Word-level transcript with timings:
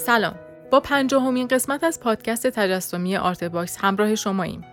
سلام 0.00 0.34
با 0.70 0.80
پنجاهمین 0.80 1.48
قسمت 1.48 1.84
از 1.84 2.00
پادکست 2.00 2.46
تجسمی 2.46 3.16
آرت 3.16 3.44
باکس 3.44 3.76
همراه 3.80 4.14
شما 4.14 4.42
ایم. 4.42 4.64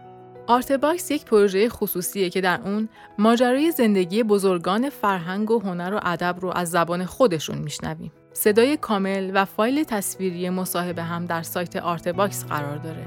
آرت 0.47 0.71
باکس 0.71 1.11
یک 1.11 1.25
پروژه 1.25 1.70
خصوصیه 1.70 2.29
که 2.29 2.41
در 2.41 2.59
اون 2.65 2.89
ماجرای 3.18 3.71
زندگی 3.71 4.23
بزرگان 4.23 4.89
فرهنگ 4.89 5.52
و 5.52 5.59
هنر 5.59 5.93
و 5.93 6.00
ادب 6.04 6.36
رو 6.39 6.52
از 6.55 6.71
زبان 6.71 7.05
خودشون 7.05 7.57
میشنویم. 7.57 8.11
صدای 8.34 8.77
کامل 8.77 9.32
و 9.34 9.45
فایل 9.45 9.84
تصویری 9.84 10.50
مصاحبه 10.50 11.04
هم 11.04 11.25
در 11.25 11.41
سایت 11.41 11.75
آرت 11.75 12.07
باکس 12.07 12.46
قرار 12.46 12.78
داره. 12.78 13.04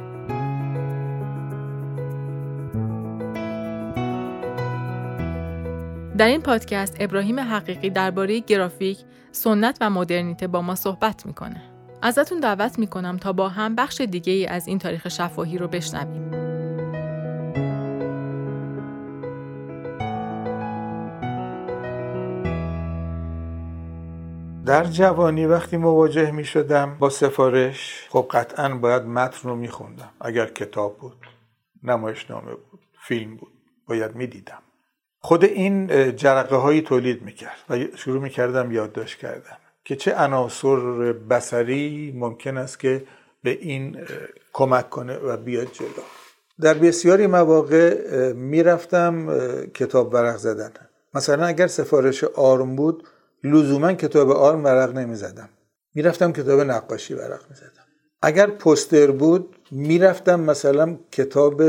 در 6.16 6.26
این 6.26 6.40
پادکست 6.40 6.96
ابراهیم 7.00 7.40
حقیقی 7.40 7.90
درباره 7.90 8.40
گرافیک، 8.40 8.98
سنت 9.32 9.78
و 9.80 9.90
مدرنیته 9.90 10.46
با 10.46 10.62
ما 10.62 10.74
صحبت 10.74 11.26
می‌کنه. 11.26 11.69
ازتون 12.02 12.40
دعوت 12.40 12.78
می‌کنم 12.78 13.16
تا 13.16 13.32
با 13.32 13.48
هم 13.48 13.74
بخش 13.74 14.00
دیگه 14.00 14.32
ای 14.32 14.46
از 14.46 14.66
این 14.66 14.78
تاریخ 14.78 15.08
شفاهی 15.08 15.58
رو 15.58 15.68
بشنویم. 15.68 16.30
در 24.66 24.84
جوانی 24.84 25.46
وقتی 25.46 25.76
مواجه 25.76 26.30
می 26.30 26.44
شدم 26.44 26.98
با 26.98 27.10
سفارش 27.10 28.06
خب 28.10 28.28
قطعا 28.30 28.68
باید 28.68 29.02
متن 29.02 29.48
رو 29.48 29.56
می 29.56 29.68
خوندم 29.68 30.10
اگر 30.20 30.46
کتاب 30.46 30.98
بود 30.98 31.26
نمایشنامه 31.82 32.54
بود 32.54 32.80
فیلم 33.00 33.36
بود 33.36 33.52
باید 33.86 34.14
می 34.14 34.26
دیدم 34.26 34.62
خود 35.20 35.44
این 35.44 35.86
جرقه 36.16 36.56
هایی 36.56 36.82
تولید 36.82 37.22
می 37.22 37.32
کرد 37.32 37.58
و 37.70 37.96
شروع 37.96 38.22
می 38.22 38.30
کردم 38.30 38.72
یادداشت 38.72 39.18
کردم 39.18 39.56
که 39.90 39.96
چه 39.96 40.14
عناصر 40.14 41.12
بسری 41.12 42.12
ممکن 42.16 42.56
است 42.56 42.80
که 42.80 43.02
به 43.42 43.50
این 43.50 43.96
کمک 44.52 44.90
کنه 44.90 45.16
و 45.16 45.36
بیاد 45.36 45.72
جلو. 45.72 46.02
در 46.60 46.74
بسیاری 46.74 47.26
مواقع 47.26 48.32
می‌رفتم 48.32 49.26
کتاب 49.74 50.14
ورق 50.14 50.36
زدن. 50.36 50.72
مثلا 51.14 51.46
اگر 51.46 51.66
سفارش 51.66 52.24
آرم 52.24 52.76
بود 52.76 53.08
لزوما 53.44 53.92
کتاب 53.92 54.30
آرم 54.30 54.64
ورق 54.64 54.98
نمی‌زدم. 54.98 55.48
می‌رفتم 55.94 56.32
کتاب 56.32 56.60
نقاشی 56.60 57.14
ورق 57.14 57.40
می‌زدم. 57.50 57.84
اگر 58.22 58.46
پستر 58.46 59.10
بود 59.10 59.56
می‌رفتم 59.70 60.40
مثلا 60.40 60.96
کتاب 61.12 61.62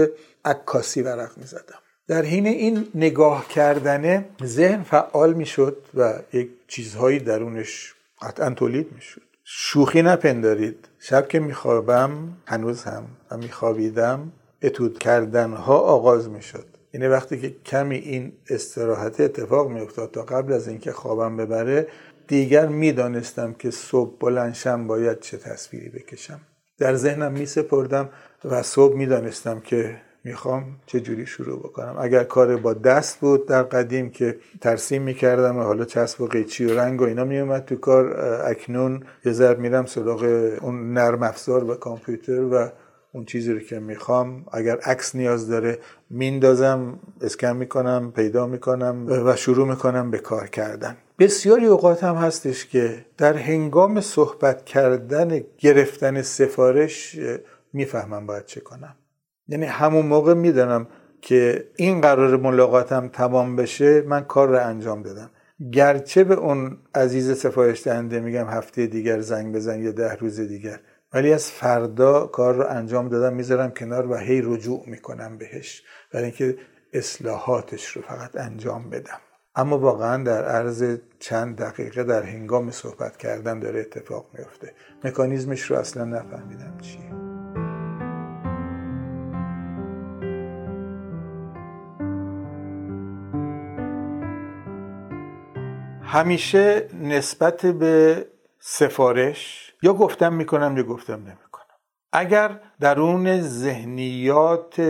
عکاسی 0.45 1.01
ورق 1.01 1.37
می‌زدم. 1.37 1.79
در 2.07 2.21
حین 2.21 2.47
این 2.47 2.87
نگاه 2.95 3.47
کردنه 3.47 4.25
ذهن 4.43 4.83
فعال 4.83 5.33
می‌شد 5.33 5.77
و 5.93 6.13
یک 6.33 6.49
چیزهایی 6.67 7.19
درونش 7.19 7.93
قطعا 8.21 8.49
تولید 8.49 8.91
می‌شد. 8.95 9.21
شوخی 9.43 10.01
نپندارید. 10.01 10.87
شب 10.99 11.27
که 11.27 11.39
میخوابم 11.39 12.37
هنوز 12.47 12.83
هم 12.83 13.03
و 13.31 13.37
میخوابیدم 13.37 14.31
اتود 14.61 14.99
کردن 14.99 15.53
ها 15.53 15.77
آغاز 15.77 16.29
می‌شد. 16.29 16.65
یعنی 16.93 17.07
وقتی 17.07 17.41
که 17.41 17.55
کمی 17.65 17.95
این 17.95 18.33
استراحت 18.49 19.19
اتفاق 19.21 19.69
میافتاد 19.69 20.11
تا 20.11 20.21
قبل 20.21 20.53
از 20.53 20.67
اینکه 20.67 20.91
خوابم 20.91 21.37
ببره 21.37 21.87
دیگر 22.27 22.67
می‌دانستم 22.67 23.53
که 23.53 23.71
صبح 23.71 24.17
بلنشم 24.19 24.87
باید 24.87 25.19
چه 25.19 25.37
تصویری 25.37 25.89
بکشم. 25.89 26.39
در 26.77 26.95
ذهنم 26.95 27.31
میسپردم 27.31 28.09
و 28.45 28.63
صبح 28.63 28.95
می‌دانستم 28.95 29.59
که 29.59 30.01
می‌خوام 30.23 30.65
جوری 30.87 31.25
شروع 31.25 31.59
بکنم. 31.59 31.95
اگر 31.99 32.23
کار 32.23 32.57
با 32.57 32.73
دست 32.73 33.19
بود 33.19 33.47
در 33.47 33.63
قدیم 33.63 34.09
که 34.09 34.37
ترسیم 34.61 35.01
می‌کردم 35.01 35.57
و 35.57 35.61
حالا 35.61 35.85
چسب 35.85 36.21
و 36.21 36.27
قیچی 36.27 36.65
و 36.65 36.79
رنگ 36.79 37.01
و 37.01 37.03
اینا 37.03 37.23
میومد 37.23 37.65
تو 37.65 37.75
کار 37.75 38.19
اکنون 38.45 39.03
یه 39.25 39.31
ذره 39.31 39.59
میرم 39.59 39.85
سراغ 39.85 40.23
اون 40.61 40.93
نرم 40.93 41.23
افزار 41.23 41.71
و 41.71 41.75
کامپیوتر 41.75 42.41
و 42.41 42.69
اون 43.13 43.25
چیزی 43.25 43.53
رو 43.53 43.59
که 43.59 43.79
می‌خوام. 43.79 44.45
اگر 44.51 44.77
عکس 44.77 45.15
نیاز 45.15 45.47
داره 45.47 45.79
میندازم 46.09 46.99
اسکن 47.21 47.57
می‌کنم 47.57 48.11
پیدا 48.15 48.47
می‌کنم 48.47 49.05
و 49.25 49.35
شروع 49.35 49.67
می‌کنم 49.67 50.11
به 50.11 50.17
کار 50.17 50.47
کردن. 50.47 50.97
بسیاری 51.19 51.65
اوقات 51.65 52.03
هم 52.03 52.15
هستش 52.15 52.65
که 52.65 53.05
در 53.17 53.33
هنگام 53.33 54.01
صحبت 54.01 54.65
کردن 54.65 55.41
گرفتن 55.57 56.21
سفارش 56.21 57.19
می‌فهمم 57.73 58.25
باید 58.25 58.45
چه 58.45 58.61
کنم. 58.61 58.95
یعنی 59.51 59.65
همون 59.65 60.05
موقع 60.05 60.33
می‌دانم 60.33 60.87
که 61.21 61.67
این 61.75 62.01
قرار 62.01 62.37
ملاقاتم 62.37 63.07
تمام 63.07 63.55
بشه 63.55 64.01
من 64.01 64.21
کار 64.21 64.47
رو 64.47 64.67
انجام 64.67 65.01
دادم. 65.03 65.29
گرچه 65.71 66.23
به 66.23 66.33
اون 66.33 66.77
عزیز 66.95 67.37
سفارش 67.37 67.87
دهنده 67.87 68.19
میگم 68.19 68.47
هفته 68.47 68.87
دیگر 68.87 69.19
زنگ 69.19 69.55
بزن 69.55 69.81
یا 69.81 69.91
ده 69.91 70.15
روز 70.15 70.39
دیگر 70.39 70.79
ولی 71.13 71.33
از 71.33 71.51
فردا 71.51 72.27
کار 72.27 72.55
رو 72.55 72.65
انجام 72.69 73.09
دادم 73.09 73.33
می‌ذارم 73.33 73.71
کنار 73.71 74.11
و 74.11 74.15
هی 74.15 74.41
رجوع 74.41 74.83
می‌کنم 74.87 75.37
بهش 75.37 75.83
برای 76.13 76.25
اینکه 76.25 76.57
اصلاحاتش 76.93 77.87
رو 77.87 78.01
فقط 78.01 78.35
انجام 78.35 78.89
بدم. 78.89 79.19
اما 79.55 79.77
واقعا 79.77 80.23
در 80.23 80.45
عرض 80.45 80.97
چند 81.19 81.57
دقیقه 81.57 82.03
در 82.03 82.23
هنگام 82.23 82.71
صحبت 82.71 83.17
کردن 83.17 83.59
داره 83.59 83.79
اتفاق 83.79 84.25
میفته 84.33 84.73
مکانیزمش 85.03 85.61
رو 85.61 85.77
اصلا 85.77 86.05
نفهمیدم 86.05 86.77
چیه. 86.81 87.20
همیشه 96.11 96.89
نسبت 96.93 97.65
به 97.65 98.25
سفارش 98.59 99.73
یا 99.81 99.93
گفتم 99.93 100.33
می‌کنم 100.33 100.77
یا 100.77 100.83
گفتم 100.83 101.13
نمی‌کنم. 101.13 101.65
اگر 102.11 102.59
درون 102.79 103.41
ذهنیات 103.41 104.81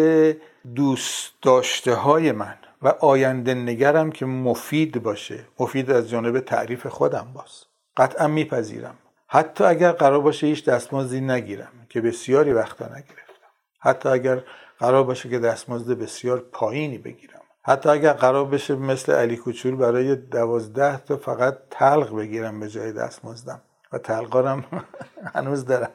دوست 0.75 1.33
داشته 1.41 1.93
های 1.93 2.31
من 2.31 2.55
و 2.81 2.87
آینده 2.87 3.53
نگرم 3.53 4.11
که 4.11 4.25
مفید 4.25 5.03
باشه 5.03 5.39
مفید 5.59 5.91
از 5.91 6.09
جانب 6.09 6.39
تعریف 6.39 6.87
خودم 6.87 7.27
باز. 7.33 7.63
قطعا 7.97 8.27
میپذیرم. 8.27 8.95
حتی 9.27 9.63
اگر 9.63 9.91
قرار 9.91 10.19
باشه 10.19 10.47
هیچ 10.47 10.65
دستمزدی 10.65 11.21
نگیرم 11.21 11.71
که 11.89 12.01
بسیاری 12.01 12.53
وقتا 12.53 12.85
نگرفتم. 12.85 13.51
حتی 13.79 14.09
اگر 14.09 14.43
قرار 14.79 15.03
باشه 15.03 15.29
که 15.29 15.39
دستمزد 15.39 15.91
بسیار 15.91 16.39
پایینی 16.39 16.97
بگیرم. 16.97 17.40
حتی 17.63 17.89
اگر 17.89 18.13
قرار 18.13 18.45
بشه 18.45 18.75
مثل 18.75 19.13
علی 19.13 19.37
کوچول 19.37 19.75
برای 19.75 20.15
دوازده 20.15 20.97
تا 20.97 21.17
فقط 21.17 21.57
تلق 21.69 22.15
بگیرم 22.15 22.59
به 22.59 22.69
جای 22.69 22.91
دستمزدم 22.93 23.61
و 23.93 23.97
تلقارم 23.97 24.63
هنوز 25.35 25.65
دارم. 25.65 25.91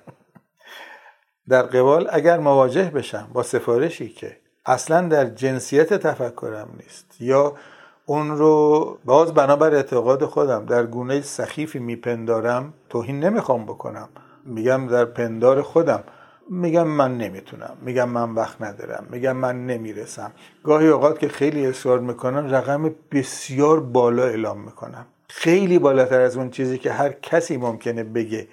در 1.48 1.62
قبال 1.62 2.08
اگر 2.10 2.38
مواجه 2.38 2.90
بشم 2.90 3.28
با 3.32 3.42
سفارشی 3.42 4.08
که 4.08 4.36
اصلا 4.66 5.08
در 5.08 5.24
جنسیت 5.24 5.94
تفکرم 5.94 6.68
نیست 6.80 7.20
یا 7.20 7.54
اون 8.06 8.38
رو 8.38 8.98
باز 9.04 9.34
بنابر 9.34 9.74
اعتقاد 9.74 10.24
خودم 10.24 10.66
در 10.66 10.86
گونه 10.86 11.20
سخیفی 11.20 11.78
میپندارم 11.78 12.74
توهین 12.90 13.20
نمی‌خوام 13.20 13.64
بکنم. 13.64 14.08
میگم 14.44 14.86
در 14.86 15.04
پندار 15.04 15.62
خودم. 15.62 16.04
میگم 16.50 16.86
من 16.86 17.18
نمی‌تونم. 17.18 17.76
میگم 17.80 18.08
من 18.08 18.34
وقت 18.34 18.62
ندارم. 18.62 19.06
میگم 19.10 19.36
من 19.36 19.66
نمی‌رسم. 19.66 20.32
گاهی 20.64 20.88
اوقات 20.88 21.18
که 21.18 21.28
خیلی 21.28 21.66
اصرار 21.66 21.98
می‌کنن 21.98 22.50
رقم 22.50 22.94
بسیار 23.12 23.80
بالا 23.80 24.24
اعلام 24.24 24.60
می‌کنم. 24.60 25.06
خیلی 25.28 25.78
بالاتر 25.78 26.20
از 26.20 26.36
اون 26.36 26.50
چیزی 26.50 26.78
که 26.78 26.92
هر 26.92 27.12
کسی 27.12 27.56
ممکنه 27.56 28.04
بگه 28.04 28.48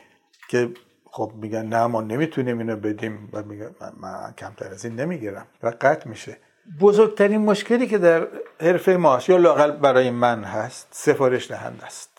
که 0.50 0.70
خب 1.06 1.32
میگن 1.36 1.66
نه 1.66 1.88
ما 1.88 2.02
نمی‌تونیم 2.02 2.58
اینو 2.58 2.76
بدیم 2.76 3.30
و 3.34 3.44
میگن 3.44 3.76
من, 3.98 4.34
کمتر 4.38 4.68
از 4.68 4.86
این 4.86 4.96
نمی‌گیرم 5.00 5.48
و 5.64 5.74
قطع 5.82 6.10
میشه. 6.10 6.38
بزرگترین 6.82 7.42
مشکلی 7.42 7.88
که 7.88 7.98
در 7.98 8.28
حرفه 8.62 8.98
ماست 8.98 9.30
یا 9.30 9.38
لاقل 9.38 9.72
برای 9.72 10.12
من 10.12 10.44
هست 10.44 10.88
سفارش 10.92 11.52
دهنده 11.52 11.86
است. 11.86 12.10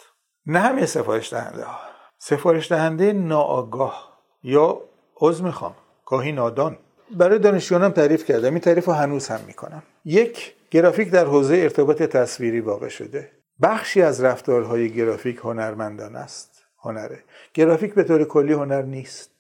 نه 0.47 0.59
همه 0.59 0.87
سفارش 0.87 1.33
دهنده 1.33 1.65
ها. 1.65 1.79
سفارش 2.19 2.73
دهنده 2.73 3.13
ناآگاه 3.13 4.19
یا 4.43 4.81
عضو 5.21 5.45
می‌خوام. 5.45 5.75
گاهی 6.07 6.33
نادان. 6.33 6.79
برای 7.17 7.39
دانشجویانم 7.39 7.91
تعریف 7.91 8.25
کردم. 8.25 8.51
این 8.51 8.61
تعریف 8.61 8.85
رو 8.85 8.93
هنوز 8.93 9.29
هم 9.29 9.41
می‌کنم. 9.47 9.83
یک 10.05 10.55
گرافیک 10.71 11.11
در 11.11 11.25
حوزه 11.25 11.55
ارتباط 11.55 12.03
تصویری 12.03 12.61
واقع 12.61 12.89
شده. 12.89 13.31
بخشی 13.63 14.03
از 14.03 14.25
رفتارهای 14.25 14.91
گرافیک 14.91 15.39
هنرمندان 15.39 16.17
است. 16.17 16.65
هنره. 16.79 17.19
گرافیک 17.55 17.95
به 17.95 18.03
طور 18.03 18.25
کلی 18.25 18.53
هنر 18.53 18.83
نیست. 18.83 19.31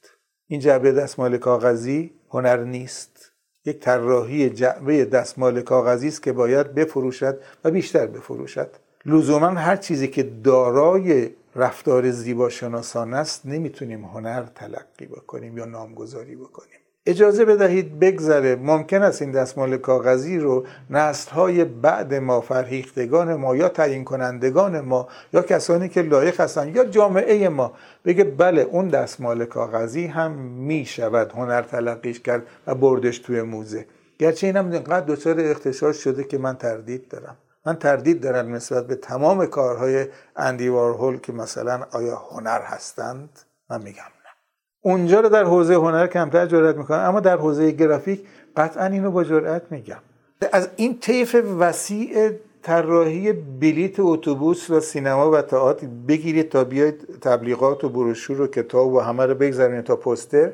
این 0.47 0.61
جعبه 0.61 0.93
دستمال 0.93 1.37
کاغذی 1.37 2.15
هنر 2.31 2.56
نیست. 2.56 3.32
یک 3.65 3.81
طراحی 3.81 4.50
جعبه 4.50 5.05
دستمال 5.05 5.61
کاغذی 5.61 6.09
است 6.09 6.23
که 6.23 6.32
باید 6.32 6.75
بفروشد 6.75 7.41
و 7.65 7.71
بیشتر 7.71 8.06
بفروشد. 8.06 8.71
لزوما 9.06 9.47
هر 9.47 9.76
چیزی 9.76 10.09
که 10.09 10.23
دارای 10.23 11.31
رفتار 11.56 12.11
زیبا 12.11 12.49
شناسان 12.49 13.15
است 13.15 13.47
نمی‌تونیم 13.47 14.05
هنر 14.05 14.43
تلقی 14.55 15.06
بکنیم 15.06 15.59
یا 15.59 15.65
نامگذاری 15.65 16.37
بکنیم. 16.37 16.79
اجازه 17.06 17.45
بدهید 17.45 17.99
بگذره 17.99 18.56
ممکن 18.56 19.03
است 19.03 19.23
این 19.23 19.31
دستمال 19.31 19.77
کاغذی 19.77 20.39
رو 20.39 20.67
های 21.33 21.65
بعد 21.65 22.15
ما 22.15 22.41
فرهیختگان 22.41 23.35
ما 23.35 23.56
یا 23.56 23.69
تعیین 23.69 24.05
کنندگان 24.05 24.81
ما 24.81 25.09
یا 25.33 25.43
کسانی 25.43 25.89
که 25.89 26.03
لایق 26.03 26.41
هستن 26.41 26.75
یا 26.75 26.85
جامعه 26.85 27.49
ما 27.49 27.73
بگه 28.05 28.25
بله 28.25 28.62
اون 28.62 28.89
دستمال 28.89 29.45
کاغذی 29.45 30.07
هم 30.07 30.33
می 30.33 30.85
شود 30.85 31.33
هنر 31.33 31.62
تلقیش 31.62 32.21
کرد 32.21 32.47
و 32.67 32.75
بردش 32.75 33.19
توی 33.19 33.43
موزه. 33.43 33.87
گرچه 34.19 34.47
اینم 34.47 34.71
اینقدر 34.71 35.07
دچار 35.07 35.41
اختشاش 35.41 35.97
شده 35.97 36.25
که 36.25 36.39
من 36.39 36.57
تردید 36.57 37.09
دارم. 37.09 37.37
من 37.66 37.76
تردید 37.76 38.20
دارم 38.20 38.55
نسبت 38.55 38.87
به 38.87 38.94
تمام 38.94 39.46
کارهای 39.46 40.06
اندی 40.37 40.69
وارهول 40.69 41.19
که 41.19 41.32
مثلا 41.32 41.87
آیا 41.93 42.16
هنر 42.16 42.61
هستند؟ 42.61 43.28
من 43.70 43.82
میگم 43.82 44.02
نه. 44.02 44.31
اونجا 44.81 45.20
رو 45.20 45.28
در 45.28 45.44
حوزه 45.44 45.75
هنر 45.75 46.06
کمتر 46.06 46.46
جرأت 46.46 46.76
می‌کنم 46.76 46.99
اما 46.99 47.20
در 47.20 47.37
حوزه 47.37 47.70
گرافیک 47.70 48.26
قطعا 48.56 48.87
اینو 48.87 49.11
با 49.11 49.25
جرأت 49.25 49.62
میگم. 49.70 50.00
از 50.52 50.69
این 50.76 50.99
طیف 50.99 51.37
وسیع 51.58 52.31
طراحی 52.62 53.32
بلیت 53.32 54.00
اتوبوس 54.00 54.70
و 54.70 54.81
سینما 54.81 55.31
و 55.31 55.43
تئاتر 55.43 55.87
بگیرید 56.08 56.49
تا 56.49 56.64
بیاید 56.64 57.20
تبلیغات 57.20 57.84
و 57.84 57.88
بروشور 57.88 58.40
و 58.40 58.46
کتاب 58.46 58.93
و 58.93 59.00
همه 59.00 59.26
رو 59.26 59.34
بگذارید 59.34 59.84
تا 59.84 59.96
پوستر. 59.96 60.50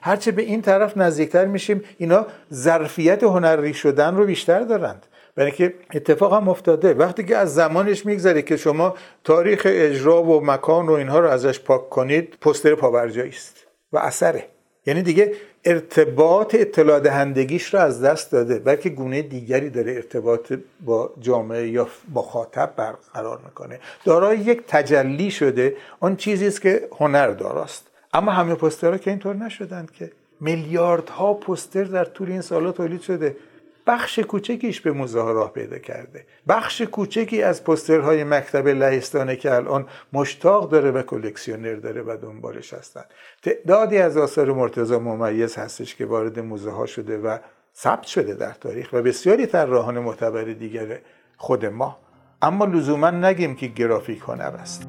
هرچه 0.00 0.32
به 0.32 0.42
این 0.42 0.62
طرف 0.62 0.96
نزدیکتر 0.96 1.44
میشیم 1.44 1.82
اینا 1.98 2.26
ظرفیت 2.52 3.22
هنری 3.22 3.74
شدن 3.74 4.16
رو 4.16 4.26
بیشتر 4.26 4.60
دارند. 4.60 5.06
برای 5.36 5.50
که 5.50 5.74
اتفاق 5.94 6.34
هم 6.34 6.48
افتاده. 6.48 6.94
وقتی 6.94 7.24
که 7.24 7.36
از 7.36 7.54
زمانش 7.54 8.06
میگذره 8.06 8.42
که 8.42 8.56
شما 8.56 8.94
تاریخ 9.24 9.62
اجرا 9.70 10.22
و 10.22 10.44
مکان 10.44 10.86
و 10.86 10.92
اینها 10.92 11.18
رو 11.18 11.28
ازش 11.28 11.60
پاک 11.60 11.90
کنید 11.90 12.36
پستر 12.40 12.74
پاورجایی 12.74 13.30
است 13.30 13.66
و 13.92 13.98
اثره. 13.98 14.46
یعنی 14.86 15.02
دیگه 15.02 15.32
ارتباط 15.64 16.54
اطلاع 16.58 17.00
دهندگیش 17.00 17.74
رو 17.74 17.80
از 17.80 18.02
دست 18.02 18.32
داده 18.32 18.58
بلکه 18.58 18.88
گونه 18.88 19.22
دیگری 19.22 19.70
داره 19.70 19.92
ارتباط 19.92 20.52
با 20.84 21.10
جامعه 21.20 21.68
یا 21.68 21.88
با 22.12 22.22
خاطب 22.22 22.72
برقرار 22.76 23.40
می‌کنه. 23.44 23.80
دارای 24.04 24.38
یک 24.38 24.62
تجلی 24.68 25.30
شده 25.30 25.76
آن 26.00 26.16
چیزی 26.16 26.46
است 26.46 26.60
که 26.60 26.88
هنر 26.98 27.28
داراست. 27.28 27.86
اما 28.14 28.32
همه 28.32 28.54
پسترها 28.54 28.98
که 28.98 29.10
اینطور 29.10 29.36
نشدند 29.36 29.90
که 29.90 30.10
میلیاردها 30.40 31.34
پستر 31.34 31.84
در 31.84 32.04
طول 32.04 32.30
این 32.30 32.40
سالها 32.40 32.72
تولید 32.72 33.00
شده. 33.00 33.36
بخش 33.86 34.18
کوچکیش 34.18 34.80
به 34.80 34.92
موزه 34.92 35.18
راه 35.18 35.52
پیدا 35.52 35.78
کرده. 35.78 36.26
بخش 36.48 36.82
کوچکی 36.82 37.42
از 37.42 37.64
پسترهای 37.64 38.24
مکتب 38.24 38.68
لهستانه 38.68 39.36
که 39.36 39.54
الان 39.54 39.86
مشتاق 40.12 40.70
داره 40.70 40.90
و 40.90 41.02
کلکسیونر 41.02 41.74
داره 41.74 42.02
و 42.02 42.16
دنبالش 42.22 42.74
هستن. 42.74 43.04
تعدادی 43.42 43.98
از 43.98 44.16
آثار 44.16 44.52
مرتضا 44.52 44.98
ممیز 44.98 45.56
هستش 45.56 45.96
که 45.96 46.06
وارد 46.06 46.40
موزه 46.40 46.70
ها 46.70 46.86
شده 46.86 47.18
و 47.18 47.38
ثبت 47.76 48.02
شده 48.02 48.34
در 48.34 48.52
تاریخ 48.52 48.88
و 48.92 49.02
بسیاری 49.02 49.46
طراحان 49.46 49.98
معتبر 49.98 50.44
دیگر 50.44 50.98
خود 51.36 51.66
ما. 51.66 51.98
اما 52.42 52.64
لزوما 52.64 53.10
نگیم 53.10 53.56
که 53.56 53.66
گرافیک 53.66 54.22
هنر 54.26 54.42
است. 54.42 54.88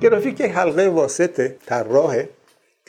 گرافیک 0.00 0.40
یک 0.40 0.50
حلقه 0.50 0.88
واسطه 0.88 1.56
طراحه 1.66 2.28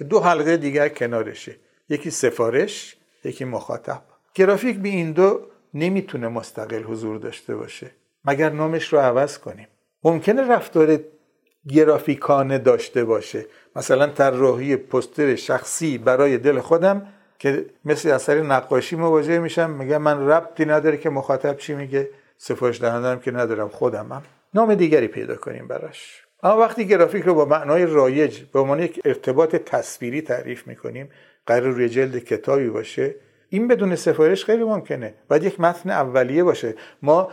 که 0.01 0.06
دو 0.06 0.19
حلقه 0.19 0.57
دیگر 0.57 0.89
کنارشه. 0.89 1.56
یکی 1.89 2.09
سفارش 2.09 2.95
یکی 3.24 3.45
مخاطب. 3.45 4.01
گرافیک 4.33 4.80
به 4.80 4.89
این 4.89 5.12
دو 5.12 5.42
نمی‌تونه 5.74 6.27
مستقل 6.27 6.83
حضور 6.83 7.18
داشته 7.18 7.56
باشه. 7.56 7.92
مگر 8.25 8.50
نامش 8.50 8.94
رو 8.94 9.00
عوض 9.00 9.38
کنیم؟ 9.38 9.68
ممکنه 10.03 10.48
رفتار 10.48 11.00
گرافیکانه 11.68 12.57
داشته 12.57 13.03
باشه. 13.03 13.45
مثلا 13.75 14.07
طراحی 14.07 14.75
پستر 14.75 15.36
شخصی 15.36 15.98
برای 15.98 16.38
دل 16.38 16.59
خودم 16.59 17.07
که 17.39 17.65
مثل 17.86 18.09
اثر 18.09 18.42
نقاشی 18.42 18.95
مواجه 18.95 19.39
میشم. 19.39 19.69
میگم 19.69 20.01
من 20.01 20.27
ربطی 20.27 20.65
نداره 20.65 20.98
که 20.98 21.09
مخاطب 21.09 21.57
چی 21.57 21.74
میگه. 21.74 22.09
سفارش 22.38 22.81
دهندم 22.81 23.19
که 23.19 23.31
ندارم 23.31 23.69
خودمم. 23.69 24.24
نام 24.53 24.75
دیگری 24.75 25.07
پیدا 25.07 25.36
کنیم 25.36 25.68
براش. 25.68 26.21
اما 26.44 26.58
وقتی 26.58 26.88
گرافیک 26.88 27.24
رو 27.24 27.34
با 27.34 27.46
معنای 27.46 27.86
رایج 27.86 28.40
به 28.54 28.60
عنوان 28.60 28.80
یک 28.80 29.02
ارتباط 29.06 29.56
تصویری 29.56 30.22
تعریف 30.22 30.68
می‌کنیم 30.68 31.10
قرار 31.46 31.70
روی 31.70 31.90
جلد 31.90 32.18
کتابی 32.18 32.70
باشه 32.70 33.16
این 33.50 33.68
بدون 33.68 33.96
سفارش 33.96 34.46
خیلی 34.46 34.64
ممکنه. 34.64 35.14
باید 35.28 35.44
یک 35.44 35.60
متن 35.60 35.90
اولیه 35.90 36.44
باشه. 36.44 36.76
ما 37.02 37.30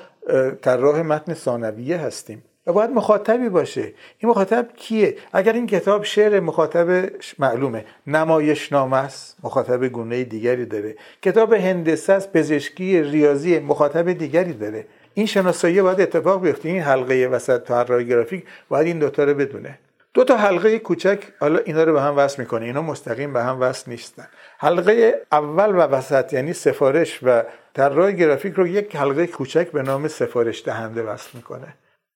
طراح 0.63 1.03
متن 1.03 1.35
ثانویه 1.35 1.99
هستیم. 1.99 2.43
و 2.67 2.73
باید 2.73 2.91
مخاطبی 2.91 3.49
باشه. 3.49 3.93
این 4.19 4.31
مخاطب 4.31 4.69
کیه؟ 4.77 5.17
اگر 5.33 5.53
این 5.53 5.67
کتاب 5.67 6.05
شعر 6.05 6.41
مخاطب 6.41 7.11
معلومه. 7.39 7.85
نمایشنامه 8.07 8.97
است. 8.97 9.37
مخاطب 9.43 9.89
گونه 9.89 10.25
دیگری 10.25 10.67
داره. 10.67 10.97
کتاب 11.23 11.53
هندسه 11.53 12.13
است. 12.13 12.33
پزشکی 12.33 13.03
ریاضی 13.03 13.59
مخاطب 13.59 14.13
دیگری 14.13 14.53
داره. 14.53 14.87
این 15.19 15.27
شناسایی 15.27 15.83
باید 15.83 16.01
اتفاق 16.01 16.43
بیفته. 16.43 16.69
این 16.69 16.83
حلقه 16.83 17.27
وسط 17.27 17.63
طراحی 17.63 18.07
گرافیک 18.07 18.45
باید 18.69 18.87
این 18.87 18.99
دوتا 18.99 19.25
رو 19.25 19.35
بدونه. 19.35 19.79
دو 20.15 20.25
تا 20.25 20.37
حلقه 20.37 20.79
کوچک 20.79 21.25
حالا 21.41 21.59
اینا 21.59 21.85
رو 21.85 21.93
به 21.93 22.03
هم 22.03 22.17
وصل 22.17 22.43
می‌کنه. 22.43 22.67
اینا 22.67 22.83
مستقیم 22.83 23.33
به 23.33 23.43
هم 23.43 23.61
وصل 23.61 23.91
نیستن. 23.91 24.29
حلقه 24.59 25.23
اول 25.33 25.75
و 25.75 25.79
وسط 25.79 26.33
یعنی 26.33 26.53
سفارش 26.53 27.21
و 27.23 27.43
طراح 27.75 28.13
گرافیک 28.13 28.55
رو 28.55 28.67
یک 28.67 28.97
حلقه 28.97 29.27
کوچک 29.27 29.71
به 29.71 29.83
نام 29.83 30.09
سفارش 30.09 30.65
دهنده 30.65 31.03
وصل 31.03 31.31
می‌کنه. 31.35 31.75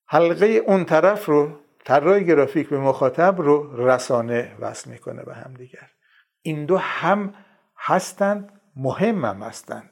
حلقه 0.08 0.46
اون 0.46 0.84
طرف 0.84 1.26
رو 1.26 1.48
طراح 1.84 2.18
گرافیک 2.18 2.68
به 2.68 2.78
مخاطب 2.78 3.34
رو 3.40 3.86
رسانه 3.88 4.52
وصل 4.60 4.90
می‌کنه 4.90 5.22
به 5.22 5.34
هم 5.34 5.54
دیگر. 5.54 5.90
این 6.42 6.66
دو 6.66 6.76
هم 6.76 7.34
هستند 7.78 8.60
مهم 8.76 9.24
هم 9.24 9.42
هستند. 9.42 9.90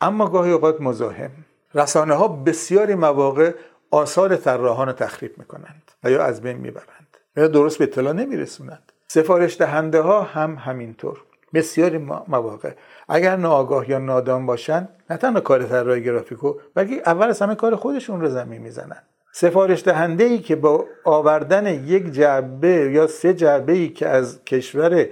اما 0.00 0.28
گاهی 0.28 0.52
اوقات 0.52 0.80
مزاحم. 0.80 1.30
رسانه 1.74 2.14
ها 2.14 2.28
بسیاری 2.28 2.94
مواقع 2.94 3.52
آثار 3.90 4.36
طراحان 4.36 4.92
تخریب 4.92 5.38
می‌کنند 5.38 5.82
و 6.04 6.10
یا 6.10 6.24
از 6.24 6.40
بین 6.40 6.56
می‌برند. 6.56 7.16
یا 7.36 7.48
درست 7.48 7.78
به 7.78 7.84
اطلاع 7.84 8.12
نمیرسونند. 8.12 8.92
سفارش 9.08 9.58
دهنده 9.58 10.00
ها 10.00 10.22
هم 10.22 10.54
همینطور. 10.54 11.22
بسیاری 11.54 11.98
مواقع. 12.28 12.70
اگر 13.08 13.36
ناآگاه 13.36 13.90
یا 13.90 13.98
نادان 13.98 14.46
باشند 14.46 14.88
نه 15.10 15.16
تنها 15.16 15.40
کار 15.40 15.64
طراحی 15.64 16.02
گرافیکو 16.02 16.54
بلکه 16.74 17.02
اول 17.06 17.28
از 17.28 17.42
همه 17.42 17.54
کار 17.54 17.76
خودشون 17.76 18.20
رو 18.20 18.28
زمین 18.28 18.62
می‌زنن. 18.62 19.02
سفارش 19.32 19.84
دهنده 19.84 20.24
ای 20.24 20.38
که 20.38 20.56
با 20.56 20.84
آوردن 21.04 21.66
یک 21.66 22.10
جعبه 22.10 22.68
یا 22.68 23.06
سه 23.06 23.34
جعبه 23.34 23.72
ای 23.72 23.88
که 23.88 24.08
از 24.08 24.44
کشور 24.44 25.06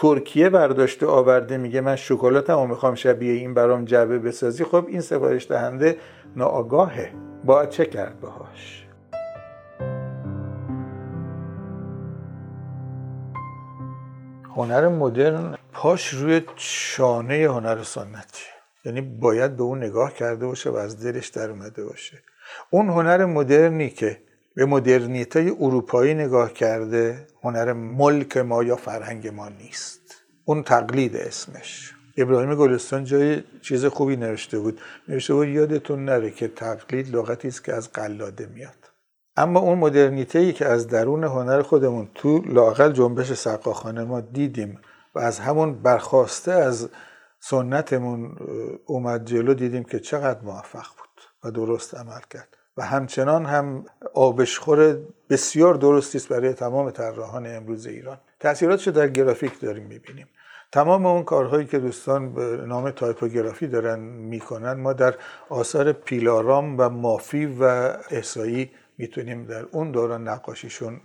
ترکیه 0.00 0.48
برداشته 0.48 1.06
آورده 1.06 1.56
میگه 1.56 1.80
من 1.80 1.96
شکلاتمو 1.96 2.66
می‌خوام 2.66 2.94
شبیه 2.94 3.32
این 3.32 3.54
برام 3.54 3.84
جعبه 3.84 4.18
بسازی. 4.18 4.64
خب 4.64 4.84
این 4.88 5.00
سفارش 5.00 5.50
دهنده 5.50 5.96
ناآگاهه. 6.36 7.12
باید 7.44 7.68
چه 7.68 7.86
کرد 7.86 8.20
باهاش؟ 8.20 8.86
هنر 14.56 14.88
مدرن 14.88 15.54
پاش 15.72 16.08
روی 16.08 16.42
شانه 16.56 17.48
هنر 17.50 17.82
سنتی 17.82 18.44
یعنی 18.84 19.00
باید 19.00 19.56
به 19.56 19.62
اون 19.62 19.78
نگاه 19.84 20.14
کرده 20.14 20.46
باشه 20.46 20.70
و 20.70 20.76
از 20.76 21.04
دلش 21.04 21.28
در 21.28 21.50
اومده 21.50 21.84
باشه. 21.84 22.18
اون 22.70 22.88
هنر 22.88 23.24
مدرنی 23.24 23.90
که 23.90 24.27
به 24.58 24.66
مدرنیته 24.66 25.52
اروپایی 25.60 26.14
نگاه 26.14 26.52
کرده 26.52 27.26
هنر 27.42 27.72
ملک 27.72 28.36
ما 28.36 28.62
یا 28.62 28.76
فرهنگ 28.76 29.28
ما 29.28 29.48
نیست. 29.48 30.00
اون 30.44 30.62
تقلید 30.62 31.16
اسمش. 31.16 31.94
ابراهیم 32.16 32.54
گلستان 32.54 33.04
جای 33.04 33.42
چیز 33.62 33.84
خوبی 33.84 34.16
نوشته 34.16 34.58
بود. 34.58 34.80
نوشته 35.08 35.34
بود 35.34 35.48
یادتون 35.48 36.04
نره 36.04 36.30
که 36.30 36.48
تقلید 36.48 37.16
لغتی 37.16 37.48
است 37.48 37.64
که 37.64 37.74
از 37.74 37.92
قلاده 37.92 38.46
میاد. 38.46 38.90
اما 39.36 39.60
اون 39.60 39.78
مدرنیته 39.78 40.38
ای 40.38 40.52
که 40.52 40.66
از 40.66 40.88
درون 40.88 41.24
هنر 41.24 41.62
خودمون 41.62 42.08
تو 42.14 42.38
لاقل 42.38 42.92
جنبش 42.92 43.32
سقاخانه 43.32 44.04
ما 44.04 44.20
دیدیم 44.20 44.80
و 45.14 45.18
از 45.18 45.38
همون 45.38 45.82
برخواسته 45.82 46.52
از 46.52 46.88
سنتمون 47.40 48.36
اومد 48.86 49.24
جلو 49.24 49.54
دیدیم 49.54 49.84
که 49.84 50.00
چقدر 50.00 50.40
موفق 50.42 50.86
بود 50.98 51.24
و 51.44 51.50
درست 51.50 51.94
عمل 51.94 52.20
کرد. 52.30 52.57
و 52.78 52.82
همچنان 52.82 53.46
هم 53.46 53.84
آبشخور 54.14 54.98
بسیار 55.30 55.74
درستی 55.74 56.18
است 56.18 56.28
برای 56.28 56.52
تمام 56.52 56.90
طراحان 56.90 57.46
امروز 57.46 57.86
ایران. 57.86 58.18
تاثیراتش 58.40 58.88
در 58.88 59.08
گرافیک 59.08 59.60
داریم 59.60 59.86
می‌بینیم. 59.86 60.28
تمام 60.72 61.06
اون 61.06 61.22
کارهایی 61.22 61.66
که 61.66 61.78
دوستان 61.78 62.34
به 62.34 62.42
نام 62.42 62.90
تایپوگرافی 62.90 63.66
دارن 63.66 63.98
می‌کنن 64.00 64.72
ما 64.72 64.92
در 64.92 65.14
آثار 65.48 65.92
پیلارام 65.92 66.78
و 66.78 66.88
مافی 66.88 67.46
و 67.46 67.64
احسایی 68.10 68.70
می‌تونیم 68.98 69.44
در 69.44 69.64
اون 69.72 69.90
دوران 69.90 70.28
نقاشیشون 70.28 71.00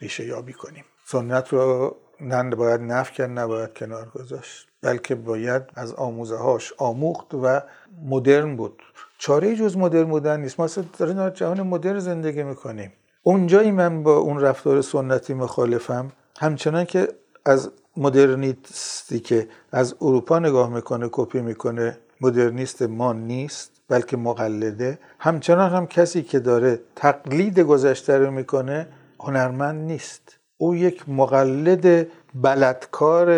ریشه 0.00 0.26
یابی 0.26 0.52
کنیم. 0.52 0.84
سنت 1.04 1.52
رو 1.52 1.96
نه 2.22 2.56
باید 2.56 2.80
نف 2.80 3.12
کرد 3.12 3.38
نباید 3.38 3.74
کنار 3.74 4.08
گذاشت. 4.14 4.68
بلکه 4.82 5.14
باید 5.14 5.62
از 5.74 5.94
آموزه 5.94 6.36
هاش 6.36 6.72
آموخت 6.78 7.34
و 7.34 7.60
مدرن 8.04 8.56
بود. 8.56 8.82
چاره 9.18 9.56
جز 9.56 9.76
مدرن 9.76 10.04
بودن 10.04 10.40
نیست. 10.40 10.60
ما 10.60 10.68
داریم 10.98 11.28
جهان 11.28 11.62
مدرن 11.62 11.98
زندگی 11.98 12.42
می‌کنیم. 12.42 12.92
اونجایی 13.22 13.70
من 13.70 14.02
با 14.02 14.16
اون 14.16 14.40
رفتار 14.40 14.82
سنتی 14.82 15.34
مخالفم. 15.34 16.12
همچنان 16.38 16.84
که 16.84 17.08
از 17.44 17.70
مدرنیستی 17.96 19.20
که 19.20 19.48
از 19.72 19.94
اروپا 20.00 20.38
نگاه 20.38 20.70
می‌کنه 20.70 21.08
کپی 21.12 21.40
می‌کنه 21.40 21.98
مدرنیست 22.20 22.82
ما 22.82 23.12
نیست 23.12 23.70
بلکه 23.88 24.16
مقلده. 24.16 24.98
همچنان 25.18 25.70
هم 25.70 25.86
کسی 25.86 26.22
که 26.22 26.38
داره 26.38 26.80
تقلید 26.96 27.60
گذشته 27.60 28.18
رو 28.18 28.30
می‌کنه 28.30 28.86
هنرمند 29.20 29.80
نیست. 29.84 30.36
او 30.62 30.74
یک 30.74 31.08
مقلد 31.08 32.06
بلدکار 32.34 33.28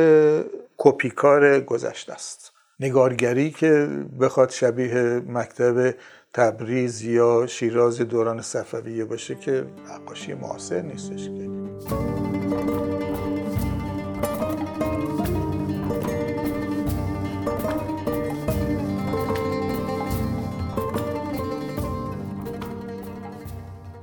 کپیکار 0.79 1.61
گذشته 1.61 2.13
است. 2.13 2.53
نگارگری 2.81 3.51
که 3.51 3.89
بخواد 4.21 4.51
شبیه 4.51 5.23
مکتب 5.29 5.95
تبریز 6.35 7.03
یا 7.03 7.47
شیراز 7.47 7.99
دوران 7.99 8.43
صفویه 8.43 9.05
باشه 9.05 9.35
که 9.35 9.65
نقاشی 9.91 10.35
معاصر 10.35 10.83
نیستش 10.83 11.25
که. 11.25 12.22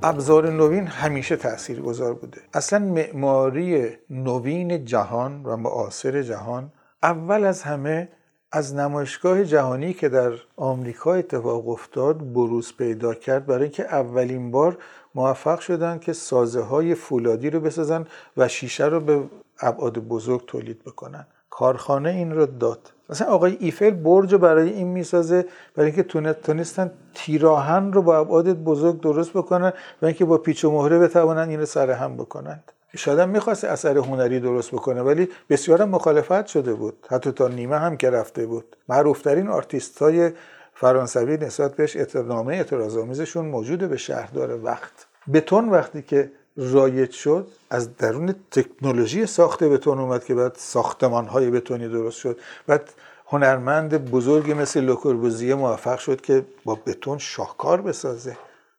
ابزار 0.02 0.50
نوین 0.50 0.86
همیشه 0.86 1.36
تأثیر 1.36 1.80
گذار 1.80 2.14
بوده. 2.14 2.40
اصلا 2.54 2.78
معماری 2.78 3.88
نوین 4.10 4.84
جهان 4.84 5.42
و 5.44 5.56
معاصر 5.56 6.22
جهان 6.22 6.72
اول 7.02 7.44
از 7.44 7.62
همه 7.62 8.08
از 8.52 8.74
نمایشگاه 8.74 9.44
جهانی 9.44 9.94
که 9.94 10.08
در 10.08 10.32
آمریکا 10.56 11.14
اتفاق 11.14 11.68
افتاد 11.68 12.32
بروز 12.32 12.76
پیدا 12.76 13.14
کرد. 13.14 13.46
برای 13.46 13.62
اینکه 13.62 13.84
اولین 13.84 14.50
بار 14.50 14.78
موفق 15.14 15.60
شدن 15.60 15.98
که 15.98 16.12
سازه 16.12 16.60
های 16.60 16.94
فولادی 16.94 17.50
رو 17.50 17.60
بسازن 17.60 18.06
و 18.36 18.48
شیشه 18.48 18.86
رو 18.86 19.00
به 19.00 19.22
ابعاد 19.60 19.98
بزرگ 19.98 20.46
تولید 20.46 20.84
بکنن. 20.84 21.26
کارخانه 21.50 22.10
این 22.10 22.32
رو 22.32 22.46
داد. 22.46 22.92
مثلا 23.10 23.28
آقای 23.28 23.56
ایفل 23.60 23.90
برج 23.90 24.34
برای 24.34 24.70
این 24.70 24.88
می‌سازه 24.88 25.44
برای 25.74 25.90
اینکه 25.90 26.32
تونستن 26.32 26.90
تیراهن 27.14 27.92
رو 27.92 28.02
با 28.02 28.18
ابعاد 28.18 28.52
بزرگ 28.52 29.00
درست 29.00 29.32
بکنن 29.32 29.72
و 30.02 30.06
اینکه 30.06 30.24
با 30.24 30.38
پیچ 30.38 30.64
و 30.64 30.70
مهره 30.70 30.98
بتوانن 30.98 31.48
این 31.48 31.60
رو 31.60 31.66
سرهم 31.66 32.16
بکنند. 32.16 32.72
شاید 32.96 33.18
هم 33.18 33.28
می‌خواست 33.28 33.64
اثر 33.64 33.98
هنری 33.98 34.40
درست 34.40 34.70
بکنه 34.70 35.02
ولی 35.02 35.28
بسیار 35.50 35.84
مخالفت 35.84 36.46
شده 36.46 36.74
بود. 36.74 37.06
حتی 37.08 37.32
تا 37.32 37.48
نیمه 37.48 37.78
هم 37.78 37.96
که 37.96 38.10
رفته 38.10 38.46
بود. 38.46 38.76
معروفترین 38.88 39.48
آرتیست 39.48 39.98
های 39.98 40.30
فرانسوی 40.74 41.36
نسبت 41.36 41.76
بهش 41.76 41.96
نامه 42.14 42.54
اعتراضآمیزشون 42.54 43.46
موجوده 43.46 43.88
به 43.88 43.96
شهردار 43.96 44.64
وقت. 44.64 45.06
بتون 45.32 45.68
وقتی 45.68 46.02
که 46.02 46.30
رایج 46.56 47.10
شد 47.10 47.48
از 47.70 47.96
درون 47.96 48.34
تکنولوژی 48.50 49.26
ساخت 49.26 49.64
بتون 49.64 49.98
اومد 49.98 50.24
که 50.24 50.34
بعد 50.34 50.54
ساختمان 50.58 51.26
های 51.26 51.50
بتونی 51.50 51.88
درست 51.88 52.18
شد. 52.18 52.38
بعد 52.66 52.92
هنرمند 53.26 54.10
بزرگی 54.10 54.54
مثل 54.54 54.80
لوکوربوزیه 54.80 55.54
موفق 55.54 55.98
شد 55.98 56.20
که 56.20 56.44
با 56.64 56.74
بتون 56.74 57.18
شاهکار 57.18 57.80
بسازه. 57.80 58.36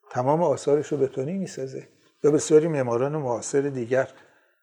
تمام 0.10 0.44
آثارش 0.44 0.88
رو 0.88 0.98
بتونی 0.98 1.34
می‌سازه 1.34 1.88
و 2.24 2.32
بسیاری 2.32 2.68
معماران 2.68 3.18
معاصر 3.18 3.62
دیگر. 3.62 4.08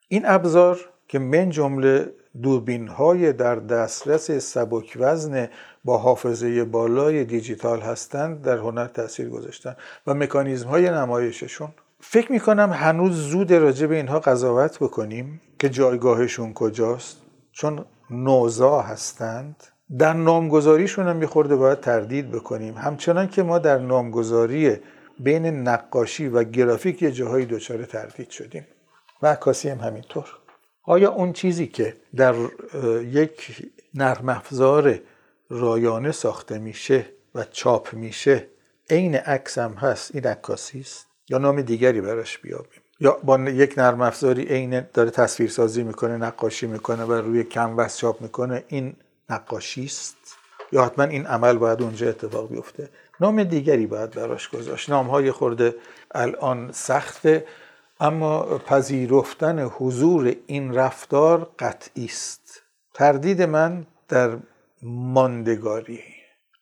این 0.09 0.23
ابزار 0.27 0.79
که 1.09 1.19
من 1.19 1.51
جمله 1.51 2.13
دوربین 2.43 2.89
های 2.89 3.33
در 3.33 3.55
دسترس 3.55 4.31
سبک 4.31 4.97
وزن 5.01 5.49
با 5.85 5.99
حافظه 5.99 6.65
بالای 6.65 7.25
دیجیتال 7.25 7.81
هستند 7.81 8.43
در 8.43 8.57
هنر 8.57 8.87
تاثیر 8.87 9.29
گذاشتن 9.29 9.77
و 10.07 10.15
مکانیزم 10.15 10.69
های 10.69 10.91
نمایششون 10.91 11.69
فکر 12.01 12.33
می‌کنم 12.33 12.73
هنوز 12.73 13.13
زود 13.13 13.53
راجع 13.53 13.87
به 13.87 13.97
اینها 13.97 14.21
قضاوت 14.21 14.79
بکنیم 14.79 15.41
که 15.59 15.69
جایگاهشون 15.69 16.55
کجاست. 16.55 17.17
چون 17.53 17.85
نوزا 18.11 18.81
هستند. 18.81 19.65
در 19.99 20.13
نامگذاریشون 20.13 21.09
هم 21.09 21.17
میخورده 21.17 21.57
باید 21.57 21.81
تردید 21.81 22.31
بکنیم. 22.31 22.75
همچنان 22.75 23.29
که 23.29 23.43
ما 23.43 23.59
در 23.59 23.79
نامگذاری 23.79 24.77
بین 25.19 25.47
نقاشی 25.47 26.29
و 26.29 26.45
گرافیک 26.45 27.03
یه 27.03 27.13
جاهایی 27.13 27.47
دچار 27.47 27.85
تردید 27.85 28.31
شدیم. 28.31 28.67
و 29.23 29.27
عکاسی 29.27 29.69
هم 29.69 29.79
همینطور. 29.79 30.25
آیا 30.85 31.11
اون 31.13 31.33
چیزی 31.33 31.67
که 31.67 31.97
در 32.17 32.35
یک 33.03 33.63
نرم 33.95 34.29
افزار 34.29 35.01
رایانه 35.51 36.13
ساخته 36.13 36.59
میشه 36.59 37.07
و 37.35 37.45
چاپ 37.45 37.95
میشه 37.95 38.47
عین 38.91 39.15
عکس 39.15 39.59
هم 39.59 39.73
هست 39.73 40.15
این 40.15 40.27
عکاسی 40.27 40.81
است؟ 40.81 41.08
یا 41.29 41.39
نام 41.39 41.63
دیگری 41.63 42.01
براش 42.01 42.39
بیابیم 42.39 42.83
یا 43.01 43.19
با 43.25 43.39
یک 43.39 43.75
نرم 43.79 44.01
افزاری 44.01 44.45
عین 44.45 44.81
داره 44.95 45.11
تصویر 45.11 45.51
سازی 45.51 45.83
می‌کنه 45.83 46.17
نقاشی 46.17 46.67
می‌کنه 46.67 47.05
و 47.05 47.13
روی 47.13 47.45
کنوس 47.45 47.97
چاپ 47.97 48.23
می‌کنه. 48.23 48.65
این 48.69 48.97
نقاشی 49.31 49.85
است. 49.85 50.17
یا 50.73 50.85
حتما 50.85 51.05
این 51.05 51.27
عمل 51.27 51.59
باید 51.59 51.83
اونجا 51.83 52.09
اتفاق 52.09 52.49
بیفته. 52.49 52.89
نام 53.21 53.43
دیگری 53.43 53.87
باید 53.87 54.11
براش 54.11 54.49
گذاشت. 54.49 54.91
نام 54.91 55.07
های 55.07 55.31
خورده 55.31 55.75
الان 56.15 56.73
سخته 56.73 57.47
اما 58.01 58.59
پذیرفتن 58.59 59.59
حضور 59.59 60.37
این 60.47 60.75
رفتار 60.75 61.51
قطعی 61.59 62.05
است. 62.05 62.63
تردید 62.95 63.43
من 63.43 63.87
در 64.09 64.37
ماندگاری. 64.83 66.01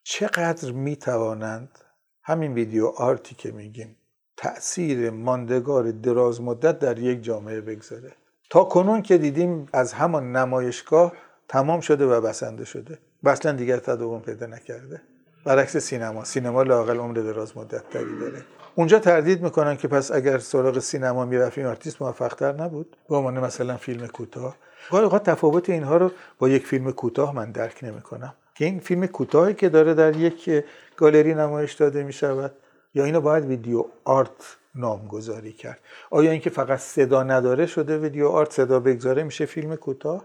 چقدر 0.02 0.72
می 0.72 0.96
توانند 0.96 1.78
همین 2.22 2.54
ویدیو 2.54 2.86
آرتی 2.86 3.34
که 3.34 3.52
میگیم. 3.52 3.96
تأثیر 4.36 5.10
ماندگار 5.10 5.90
دراز 5.90 6.40
مدت 6.40 6.78
در 6.78 6.98
یک 6.98 7.22
جامعه 7.22 7.60
بگذاره. 7.60 8.12
تا 8.50 8.64
کنون 8.64 9.02
که 9.02 9.18
دیدیم 9.18 9.68
از 9.72 9.92
همان 9.92 10.32
نمایشگاه 10.32 11.12
تمام 11.48 11.80
شده 11.80 12.06
و 12.06 12.20
بسنده 12.20 12.64
شده 12.64 12.98
و 13.22 13.28
اصلا 13.28 13.52
دیگر 13.52 13.78
تداوم 13.78 14.20
پیدا 14.20 14.46
نکرده. 14.46 15.00
برعکس 15.44 15.76
سینما 15.76 16.24
سینما 16.24 16.62
لاقل 16.62 16.96
عمر 16.96 17.14
دراز 17.14 17.56
مدت 17.56 17.90
تری 17.90 18.18
داره. 18.20 18.42
اونجا 18.74 18.98
تردید 18.98 19.42
می‌کنن 19.42 19.76
که 19.76 19.88
پس 19.88 20.10
اگر 20.12 20.38
سراغ 20.38 20.78
سینما 20.78 21.24
می‌رفت 21.24 21.58
این 21.58 21.66
آرتیست 21.66 22.02
موفقتر 22.02 22.52
نبود. 22.52 22.96
به 23.08 23.16
عنوان 23.16 23.40
مثلا 23.40 23.76
فیلم 23.76 24.06
کوتاه. 24.06 24.56
گاهی 24.90 25.04
اوقات 25.04 25.30
تفاوت 25.30 25.70
اینها 25.70 25.96
رو 25.96 26.10
با 26.38 26.48
یک 26.48 26.66
فیلم 26.66 26.92
کوتاه 26.92 27.34
من 27.34 27.50
درک 27.50 27.78
نمی‌کنم. 27.82 28.34
که 28.54 28.64
این 28.64 28.80
فیلم 28.80 29.06
کوتاهی 29.06 29.54
که 29.54 29.68
داره 29.68 29.94
در 29.94 30.16
یک 30.16 30.64
گالری 30.96 31.34
نمایش 31.34 31.72
داده 31.72 32.02
می‌شود. 32.02 32.52
یا 32.96 33.04
اینو 33.04 33.20
باید 33.20 33.44
video 33.44 33.84
art 34.04 34.56
نامگذاری 34.74 35.52
کرد؟ 35.52 35.80
آیا 36.10 36.30
اینکه 36.30 36.50
فقط 36.50 36.78
صدا 36.78 37.22
نداره 37.22 37.66
شده 37.66 37.98
video 37.98 38.28
art 38.28 38.52
صدا 38.52 38.80
بگذاره 38.80 39.22
میشه 39.22 39.46
فیلم 39.46 39.76
کوتاه؟ 39.76 40.24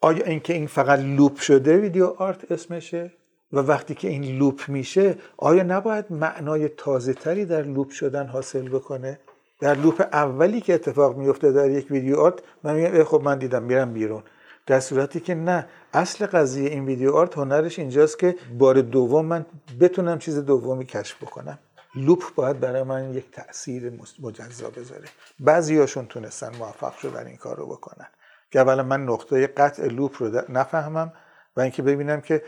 آیا 0.00 0.24
اینکه 0.24 0.52
این 0.52 0.66
فقط 0.66 0.98
loop 0.98 1.36
شده 1.36 1.76
video 1.76 2.06
art 2.06 2.52
اسمشه؟ 2.52 3.12
و 3.52 3.58
وقتی 3.58 3.94
که 3.94 4.08
این 4.08 4.38
loop 4.38 4.68
میشه 4.68 5.16
آیا 5.36 5.62
نباید 5.62 6.04
معنای 6.10 6.68
تازه 6.68 7.14
تری 7.14 7.44
در 7.44 7.62
loop 7.62 7.90
شدن 7.90 8.26
حاصل 8.26 8.68
بکنه؟ 8.68 9.20
در 9.60 9.74
loop 9.74 10.00
اولی 10.12 10.60
که 10.60 10.74
اتفاق 10.74 11.16
میفته 11.16 11.52
در 11.52 11.70
یک 11.70 11.90
video 11.90 12.16
art 12.16 12.38
من 12.64 12.74
میگم 12.74 13.04
خب 13.04 13.22
من 13.24 13.38
دیدم 13.38 13.62
میرم 13.62 13.92
بیرون. 13.92 14.22
در 14.66 14.80
صورتی 14.80 15.20
که 15.20 15.34
نه 15.34 15.66
اصل 15.94 16.26
قضیه 16.26 16.70
این 16.70 16.84
video 16.84 17.12
art 17.12 17.38
هنرش 17.38 17.78
اینجاست 17.78 18.18
که 18.18 18.36
بار 18.58 18.80
دوم 18.80 19.26
من 19.26 19.46
بتونم 19.80 20.18
چیز 20.18 20.38
دومی 20.38 20.86
کشف 20.86 21.22
بکنم. 21.22 21.58
loop 21.94 22.34
باید 22.34 22.60
برای 22.60 22.82
من 22.82 23.14
یک 23.14 23.30
تاثیر 23.30 23.92
مجزا 24.18 24.70
بذاره. 24.70 25.08
بعضیاشون 25.40 26.06
تونستن 26.06 26.56
موفق 26.56 26.96
شدن 26.96 27.26
این 27.26 27.36
کار 27.36 27.56
رو 27.56 27.66
بکنن. 27.66 28.06
که 28.50 28.60
اولا 28.60 28.82
من 28.82 29.04
نقطه 29.04 29.46
قطع 29.46 29.86
لوپ 29.86 30.22
رو 30.22 30.42
نفهمم 30.48 31.12
و 31.56 31.60
اینکه 31.60 31.82
ببینم 31.82 32.20
که 32.20 32.42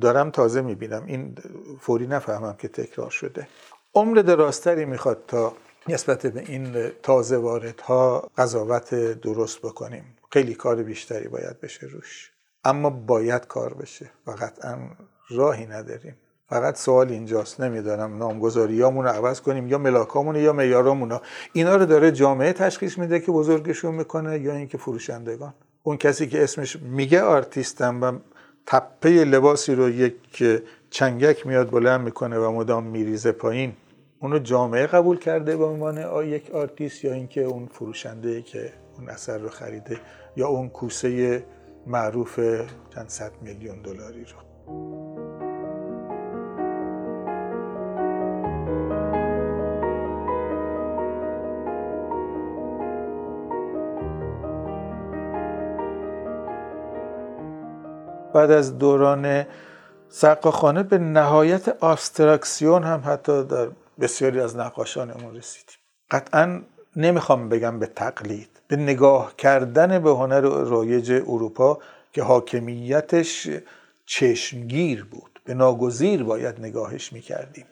دارم 0.00 0.30
تازه 0.30 0.60
می‌بینم. 0.60 1.04
این 1.06 1.36
فوری 1.80 2.06
نفهمم 2.06 2.56
که 2.56 2.68
تکرار 2.68 3.10
شده. 3.10 3.48
عمر 3.94 4.18
درازتری 4.18 4.84
می‌خواد 4.84 5.24
تا 5.28 5.52
نسبت 5.88 6.26
به 6.26 6.40
این 6.40 6.90
تازه 7.02 7.36
واردها 7.36 8.30
قضاوت 8.36 8.94
درست 8.94 9.58
بکنیم. 9.58 10.16
خیلی 10.32 10.54
کار 10.54 10.82
بیشتری 10.82 11.28
باید 11.28 11.60
بشه 11.60 11.86
روش. 11.86 12.32
اما 12.64 12.90
باید 12.90 13.46
کار 13.46 13.74
بشه 13.74 14.10
و 14.26 14.30
قطعا 14.30 14.78
راهی 15.30 15.66
نداریم. 15.66 16.16
فقط 16.48 16.76
سوال 16.76 17.08
اینجاست 17.08 17.60
نمی‌دانم 17.60 18.18
نامگذاریامون 18.18 19.04
رو 19.04 19.10
عوض 19.10 19.40
کنیم 19.40 19.68
یا 19.68 19.78
ملاکامون 19.78 20.36
یا 20.36 20.52
معیارامون 20.52 21.18
اینا 21.52 21.76
رو 21.76 21.86
داره 21.86 22.12
جامعه 22.12 22.52
تشخیص 22.52 22.98
میده 22.98 23.20
که 23.20 23.32
بزرگشون 23.32 23.94
می‌کنه 23.94 24.38
یا 24.38 24.52
اینکه 24.52 24.78
فروشندگان. 24.78 25.54
اون 25.82 25.96
کسی 25.96 26.26
که 26.26 26.42
اسمش 26.42 26.76
میگه 26.76 27.22
آرتیستم 27.22 28.02
و 28.02 28.12
تپه 28.66 29.08
لباسی 29.08 29.74
رو 29.74 29.90
یک 29.90 30.14
چنگک 30.90 31.46
میاد 31.46 31.70
بلند 31.70 32.00
می‌کنه 32.00 32.38
و 32.38 32.52
مدام 32.52 32.84
میریزه 32.84 33.32
پایین 33.32 33.72
اونو 34.20 34.38
جامعه 34.38 34.86
قبول 34.86 35.18
کرده 35.18 35.56
به 35.56 35.64
عنوان 35.64 36.26
یک 36.26 36.50
آرتیست 36.50 37.04
یا 37.04 37.12
اینکه 37.12 37.42
اون 37.42 37.66
فروشنده 37.66 38.42
که 38.42 38.72
اون 38.98 39.08
اثر 39.08 39.38
رو 39.38 39.48
خریده 39.48 39.98
یا 40.36 40.48
اون 40.48 40.68
کوسه 40.68 41.44
معروف 41.86 42.40
چند 42.94 43.08
صد 43.08 43.32
میلیون 43.42 43.82
دلاری 43.82 44.24
رو. 44.24 45.07
بعد 58.38 58.50
از 58.50 58.78
دوران 58.78 59.46
سقاخانه 60.08 60.82
به 60.82 60.98
نهایت 60.98 61.68
آستراکسیون 61.68 62.82
هم 62.82 63.02
حتی 63.06 63.44
در 63.44 63.68
بسیاری 64.00 64.40
از 64.40 64.56
نقاشانمون 64.56 65.36
رسیدیم. 65.36 65.76
قطعا 66.10 66.62
نمی‌خوام 66.96 67.48
بگم 67.48 67.78
به 67.78 67.86
تقلید 67.86 68.48
به 68.68 68.76
نگاه 68.76 69.36
کردن 69.36 69.98
به 69.98 70.10
هنر 70.10 70.40
رایج 70.40 71.12
اروپا 71.12 71.78
که 72.12 72.22
حاکمیتش 72.22 73.48
چشمگیر 74.06 75.04
بود. 75.04 75.40
به 75.44 75.54
ناگزیر 75.54 76.22
باید 76.22 76.60
نگاهش 76.60 77.12
می‌کردیم. 77.12 77.66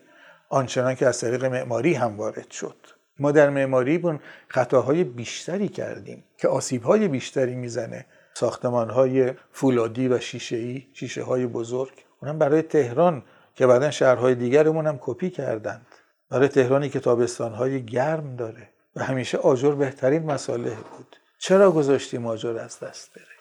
آنچنان 0.48 0.94
که 0.94 1.06
از 1.06 1.20
طریق 1.20 1.44
معماری 1.44 1.94
هم 1.94 2.16
وارد 2.16 2.50
شد. 2.50 2.76
ما 3.18 3.32
در 3.32 3.50
معماری 3.50 3.98
بون 3.98 4.20
خطاهای 4.48 5.04
بیشتری 5.04 5.68
کردیم 5.68 6.24
که 6.38 6.48
آسیبهای 6.48 7.08
بیشتری 7.08 7.54
می‌زنه. 7.54 8.06
ساختمانهای 8.38 9.32
فولادی 9.52 10.08
و 10.08 10.20
شیشه‌ای 10.20 10.86
شیشه 10.92 11.22
های 11.22 11.46
بزرگ. 11.46 11.92
اونم 12.22 12.38
برای 12.38 12.62
تهران 12.62 13.22
که 13.54 13.66
بعدا 13.66 13.90
شهرهای 13.90 14.34
دیگرمون 14.34 14.86
هم 14.86 14.98
کپی 15.00 15.30
کردند. 15.30 15.86
برای 16.30 16.48
تهرانی 16.48 16.88
که 16.88 17.00
تابستانهای 17.00 17.84
گرم 17.84 18.36
داره. 18.36 18.68
و 18.96 19.04
همیشه 19.04 19.38
آجر 19.38 19.72
بهترین 19.72 20.22
مساله 20.22 20.70
بود. 20.70 21.16
چرا 21.38 21.70
گذاشتیم 21.72 22.26
آجر 22.26 22.58
از 22.58 22.80
دست 22.80 23.14
بره؟ 23.14 23.36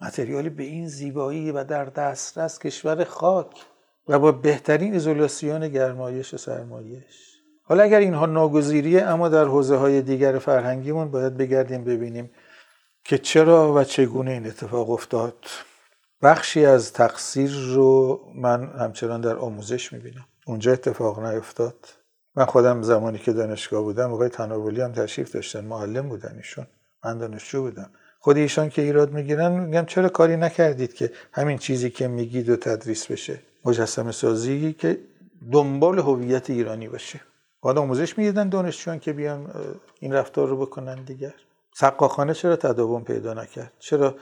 متریالی 0.00 0.50
به 0.50 0.62
این 0.62 0.88
زیبایی 0.88 1.50
و 1.50 1.64
در 1.64 1.84
دسترس 1.84 2.58
کشور 2.58 3.04
خاک 3.04 3.64
و 4.08 4.18
با 4.18 4.32
بهترین 4.32 4.92
ایزولاسیون 4.92 5.68
گرمایش 5.68 6.34
و 6.34 6.36
سرمایش 6.36 7.32
حالا 7.62 7.82
اگر 7.82 7.98
اینها 7.98 8.26
ناگزیریه 8.26 9.02
اما 9.02 9.28
در 9.28 9.44
حوزه 9.44 9.76
های 9.76 10.02
دیگر 10.02 10.38
فرهنگیمون 10.38 11.10
باید 11.10 11.36
بگردیم 11.36 11.84
ببینیم 11.84 12.30
که 13.04 13.18
چرا 13.18 13.74
و 13.74 13.84
چگونه 13.84 14.30
این 14.30 14.46
اتفاق 14.46 14.90
افتاد؟ 14.90 15.34
بخشی 16.22 16.64
از 16.64 16.92
تقصیر 16.92 17.50
رو 17.50 18.20
من 18.34 18.66
همچنان 18.66 19.20
در 19.20 19.36
آموزش 19.36 19.92
می‌بینم. 19.92 20.24
اونجا 20.46 20.72
اتفاق 20.72 21.26
نیفتاد. 21.26 21.74
من 22.36 22.44
خودم 22.44 22.82
زمانی 22.82 23.18
که 23.18 23.32
دانشگاه 23.32 23.82
بودم 23.82 24.12
آقای 24.12 24.28
تناولی 24.28 24.80
هم 24.80 24.92
تشریف 24.92 25.32
داشتن. 25.32 25.64
معلم 25.64 26.08
بودن 26.08 26.34
ایشون. 26.36 26.66
من 27.04 27.18
دانشجو 27.18 27.62
بودم. 27.62 27.90
خود 28.20 28.36
ایشان 28.36 28.68
که 28.68 28.82
ایراد 28.82 29.12
می‌گیرن 29.12 29.52
میگم 29.52 29.84
چرا 29.86 30.08
کاری 30.08 30.36
نکردید 30.36 30.94
که 30.94 31.12
همین 31.32 31.58
چیزی 31.58 31.90
که 31.90 32.08
میگید 32.08 32.48
و 32.48 32.56
تدریس 32.56 33.06
بشه؟ 33.06 33.38
مجسمه 33.64 34.12
سازی 34.12 34.72
که 34.72 34.98
دنبال 35.52 35.98
هویت 35.98 36.50
ایرانی 36.50 36.88
باشه. 36.88 37.20
باید 37.60 37.78
آموزش 37.78 38.18
می‌دیدن 38.18 38.48
دانشجویان 38.48 38.98
که 38.98 39.12
بیان 39.12 39.50
این 40.00 40.12
رفتار 40.12 40.48
رو 40.48 40.56
بکنن 40.56 41.04
دیگر. 41.04 41.34
سقاخانه 41.74 42.34
چرا 42.34 42.56
تداوم 42.56 43.04
پیدا 43.04 43.34
نکرد؟ 43.34 43.72
چرا 43.78 44.14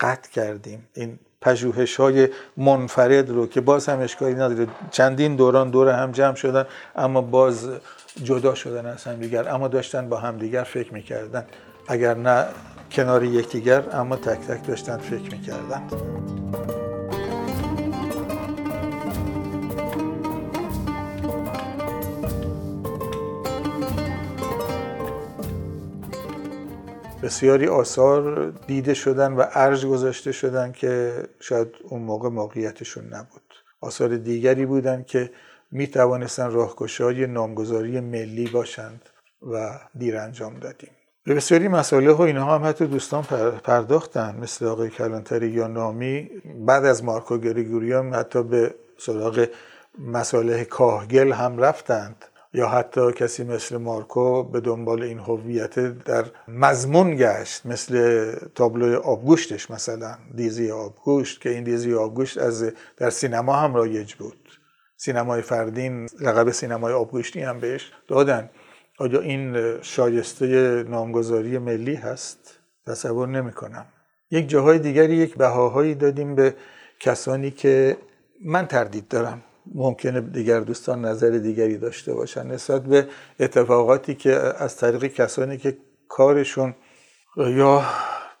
قطع 0.00 0.30
کردیم؟ 0.30 0.88
این 0.94 1.18
پژوهش 1.40 1.96
های 1.96 2.28
منفرد 2.56 3.30
رو 3.30 3.46
که 3.46 3.60
باز 3.60 3.88
هم 3.88 4.00
اشکالی 4.00 4.34
نداره. 4.34 4.66
چندین 4.90 5.36
دوران 5.36 5.70
دور 5.70 5.88
هم 5.88 6.12
جمع 6.12 6.34
شدن 6.34 6.66
اما 6.96 7.20
باز 7.20 7.68
جدا 8.24 8.54
شدن 8.54 8.86
از 8.86 9.04
هم 9.04 9.16
دیگر 9.16 9.48
اما 9.48 9.68
داشتن 9.68 10.08
با 10.08 10.16
هم 10.16 10.38
دیگر 10.38 10.62
فکر 10.62 10.94
می‌کردن. 10.94 11.44
اگر 11.88 12.14
نه 12.14 12.46
کنار 12.92 13.24
یکدیگر 13.24 13.84
اما 13.92 14.16
تک 14.16 14.40
تک 14.40 14.66
داشتن 14.66 14.96
فکر 14.96 15.30
می‌کردن. 15.30 15.82
بسیاری 27.32 27.68
آثار 27.68 28.50
دیده 28.66 28.94
شدن 28.94 29.32
و 29.32 29.44
ارج 29.52 29.86
گذاشته 29.86 30.32
شدن 30.32 30.72
که 30.72 31.12
شاید 31.40 31.68
اون 31.88 32.02
موقع 32.02 32.28
موقعیتشون 32.28 33.04
نبود. 33.04 33.42
آثار 33.80 34.16
دیگری 34.16 34.66
بودن 34.66 35.02
که 35.02 35.30
می 35.70 35.86
توانستن 35.86 36.50
راهگشای 36.50 37.26
نامگذاری 37.26 38.00
ملی 38.00 38.48
باشند 38.48 39.02
و 39.52 39.78
دیر 39.98 40.16
انجام 40.16 40.58
دادیم. 40.58 40.90
به 41.24 41.34
بسیاری 41.34 41.68
مسئله 41.68 42.12
و 42.12 42.22
اینها 42.22 42.54
هم 42.54 42.68
حتی 42.68 42.86
دوستان 42.86 43.22
پرداختن 43.64 44.36
مثل 44.42 44.66
آقای 44.66 44.90
کلانتری 44.90 45.48
یا 45.48 45.66
نامی. 45.66 46.30
بعد 46.66 46.84
از 46.84 47.04
مارکو 47.04 47.38
گریگوریان 47.38 48.14
حتی 48.14 48.42
به 48.42 48.74
سراغ 48.98 49.46
مسئله 49.98 50.64
کاهگل 50.64 51.32
هم 51.32 51.58
رفتند. 51.58 52.24
یا 52.54 52.68
حتی 52.68 53.12
کسی 53.12 53.44
مثل 53.44 53.76
مارکو 53.76 54.42
به 54.42 54.60
دنبال 54.60 55.02
این 55.02 55.18
هویت 55.18 55.78
در 56.04 56.24
مضمون 56.48 57.16
گشت 57.16 57.66
مثل 57.66 58.34
تابلو 58.54 59.00
آبگوشتش 59.00 59.70
مثلا 59.70 60.18
دیزی 60.34 60.70
آبگوشت 60.70 61.40
که 61.40 61.50
این 61.50 61.64
دیزی 61.64 61.94
آبگوشت 61.94 62.38
از 62.38 62.72
در 62.96 63.10
سینما 63.10 63.56
هم 63.56 63.74
رایج 63.74 64.14
بود. 64.14 64.48
سینمای 64.96 65.42
فردین 65.42 66.08
لقب 66.20 66.50
سینمای 66.50 66.92
آبگوشتی 66.92 67.40
هم 67.40 67.60
بهش 67.60 67.92
دادن. 68.08 68.50
آیا 68.98 69.20
این 69.20 69.80
شایسته 69.82 70.46
نامگذاری 70.88 71.58
ملی 71.58 71.94
هست؟ 71.94 72.58
تصور 72.86 73.28
نمی 73.28 73.52
کنم 73.52 73.86
یک 74.30 74.48
جاهای 74.48 74.78
دیگری 74.78 75.16
یک 75.16 75.36
بهاهایی 75.36 75.94
دادیم 75.94 76.34
به 76.34 76.54
کسانی 77.00 77.50
که 77.50 77.96
من 78.44 78.66
تردید 78.66 79.08
دارم. 79.08 79.42
ممکنه 79.74 80.20
دیگر 80.20 80.60
دوستان 80.60 81.04
نظر 81.04 81.30
دیگری 81.30 81.78
داشته 81.78 82.14
باشن. 82.14 82.46
نسبت 82.46 82.82
به 82.82 83.06
اتفاقاتی 83.40 84.14
که 84.14 84.32
از 84.58 84.76
طریق 84.76 85.04
کسانی 85.04 85.58
که 85.58 85.76
کارشون 86.08 86.74
یا 87.36 87.82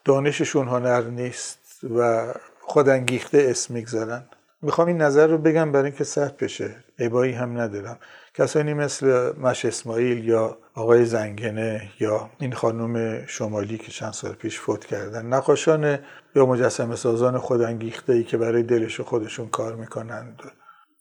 دانششون 0.04 0.68
هنر 0.68 1.02
نیست 1.02 1.58
و 1.96 2.26
خودانگیخته 2.60 3.46
اسم 3.50 3.74
می‌گذارن. 3.74 4.24
می‌خوام 4.62 4.88
این 4.88 5.02
نظر 5.02 5.26
رو 5.26 5.38
بگم 5.38 5.72
برای 5.72 5.86
اینکه 5.86 6.04
سخت 6.04 6.36
بشه. 6.36 6.76
عیبایی 6.98 7.32
هم 7.32 7.60
ندارم. 7.60 7.98
کسانی 8.34 8.74
مثل 8.74 9.32
مش 9.40 9.64
اسماعیل 9.64 10.24
یا 10.24 10.58
آقای 10.74 11.04
زنگنه 11.04 11.90
یا 12.00 12.30
این 12.38 12.52
خانم 12.52 13.26
شمالی 13.26 13.78
که 13.78 13.92
چند 13.92 14.12
سال 14.12 14.32
پیش 14.32 14.60
فوت 14.60 14.84
کردن 14.84 15.26
نقاشان 15.26 15.98
یا 16.34 16.46
مجسم 16.46 16.94
سازان 16.94 17.38
خودانگیخته 17.38 18.12
ای 18.12 18.24
که 18.24 18.36
برای 18.36 18.62
دلش 18.62 19.00
خودشون 19.00 19.48
کار 19.48 19.76
می‌کنند. 19.76 20.42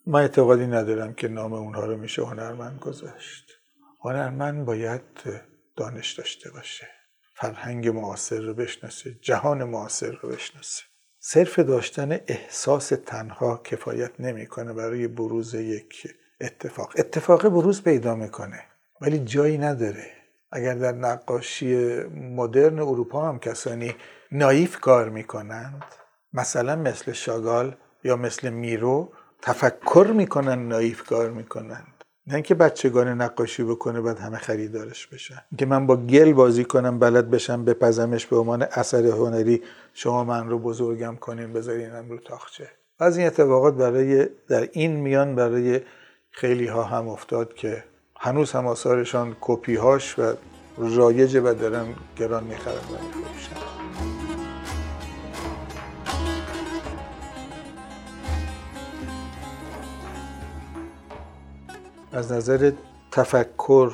من 0.08 0.22
اعتقادی 0.22 0.68
ندارم 0.68 1.14
که 1.14 1.28
نام 1.28 1.54
اونها 1.54 1.86
رو 1.86 1.98
میشه 1.98 2.22
هنرمند 2.22 2.80
گذاشت. 2.80 3.52
هنرمند 4.00 4.66
باید 4.66 5.02
دانش 5.76 6.12
داشته 6.12 6.52
باشه. 6.52 6.88
فرهنگ 7.36 7.88
معاصر 7.88 8.42
رو 8.42 8.54
بشناسه 8.54 9.18
جهان 9.22 9.64
معاصر 9.64 10.12
رو 10.22 10.30
بشناسه. 10.30 10.84
صرف 11.20 11.60
داشتن 11.60 12.12
احساس 12.28 12.94
تنها 13.06 13.62
کفایت 13.64 14.12
نمی‌کنه 14.20 14.74
برای 14.74 15.08
بروز 15.08 15.54
یک 15.54 16.08
اتفاق. 16.42 16.94
اتفاق 16.98 17.48
بروز 17.48 17.84
پیدا 17.84 18.16
می‌کنه 18.16 18.64
ولی 19.02 19.20
جایی 19.20 19.58
نداره. 19.58 20.12
اگر 20.52 20.74
در 20.74 20.92
نقاشی 20.92 21.76
مدرن 22.14 22.80
اروپا 22.80 23.30
هم 23.30 23.40
کسانی 23.40 23.96
نایف 24.32 24.80
کار 24.80 25.10
می‌کنند 25.10 25.86
مثلا 26.34 26.76
مثل 26.76 27.12
شاگال 27.12 27.76
یا 28.04 28.16
مثل 28.16 28.50
میرو 28.50 29.14
تفکر 29.42 30.12
می‌کنن 30.16 30.68
نایف 30.68 31.04
کار 31.04 31.30
می‌کنن. 31.30 31.84
نه 32.28 32.34
اینکه 32.34 32.56
بچگان 32.56 33.08
نقاشی 33.08 33.64
بکنه 33.64 34.02
بعد 34.02 34.20
همه 34.20 34.38
خریدارش 34.38 35.08
بشن. 35.08 35.42
که 35.58 35.66
من 35.66 35.88
با 35.88 35.96
گل 35.96 36.34
بازی 36.34 36.66
کنم 36.66 37.00
بلد 37.00 37.30
بشم 37.30 37.66
بپزمش 37.66 38.26
به 38.26 38.38
عنوان 38.38 38.64
اثر 38.64 39.06
هنری 39.06 39.62
شما 39.94 40.24
من 40.24 40.50
رو 40.50 40.60
بزرگم 40.60 41.16
کنین 41.16 41.54
بذارینم 41.54 42.10
رو 42.10 42.18
تاخچه. 42.18 42.70
از 43.00 43.18
این 43.18 43.28
اتفاقات 43.28 43.74
برای 43.74 44.28
در 44.48 44.70
این 44.72 44.96
میان 44.96 45.36
برای 45.36 45.82
خیلی 46.32 46.68
ها 46.68 46.84
هم 46.84 47.10
افتاد 47.10 47.54
که 47.54 47.84
هنوز 48.20 48.52
هم 48.52 48.68
آثارشان 48.68 49.36
کپی 49.42 49.76
هاش 49.76 50.20
و 50.20 50.34
رایجه 50.78 51.42
و 51.42 51.54
دارن 51.54 51.86
گران 52.18 52.44
می‌خرن. 52.44 52.74
و 52.76 53.04
میفروشن 53.04 54.11
از 62.12 62.32
نظر 62.32 62.72
تفکر 63.12 63.92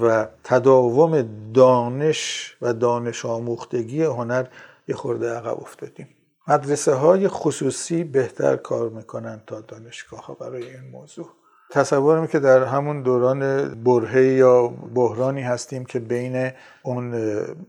و 0.00 0.26
تداوم 0.44 1.28
دانش 1.54 2.56
و 2.62 2.72
دانش 2.72 3.26
آموختگی 3.26 4.02
هنر 4.02 4.46
یه 4.88 4.94
خورده 4.94 5.30
عقب 5.30 5.60
افتادیم. 5.60 6.08
مدرسه 6.48 6.94
های 6.94 7.28
خصوصی 7.28 8.04
بهتر 8.04 8.56
کار 8.56 8.88
می‌کنن 8.88 9.40
تا 9.46 9.60
دانشگاه 9.60 10.26
ها 10.26 10.34
برای 10.34 10.62
این 10.62 10.90
موضوع. 10.92 11.28
تصورم 11.70 12.26
که 12.26 12.38
در 12.38 12.64
همون 12.64 13.02
دوران 13.02 13.68
برهه 13.74 14.22
یا 14.22 14.68
بحرانی 14.68 15.42
هستیم 15.42 15.84
که 15.84 15.98
بین 15.98 16.50
اون 16.82 17.14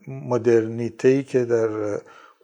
مدرنیته 0.08 1.24
که 1.24 1.46
در 1.46 1.70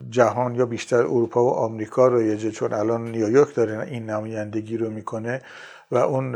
جهان 0.10 0.56
یا 0.56 0.66
بیشتر 0.66 0.98
اروپا 0.98 1.44
و 1.44 1.50
آمریکا 1.50 2.08
رایجه 2.08 2.52
چون 2.52 2.74
الان 2.74 3.12
نیویورک 3.12 3.56
داره 3.56 3.88
این 3.88 4.10
نمایندگی 4.10 4.78
رو 4.78 4.90
می‌کنه 4.90 5.42
و 5.92 5.98
اون 5.98 6.32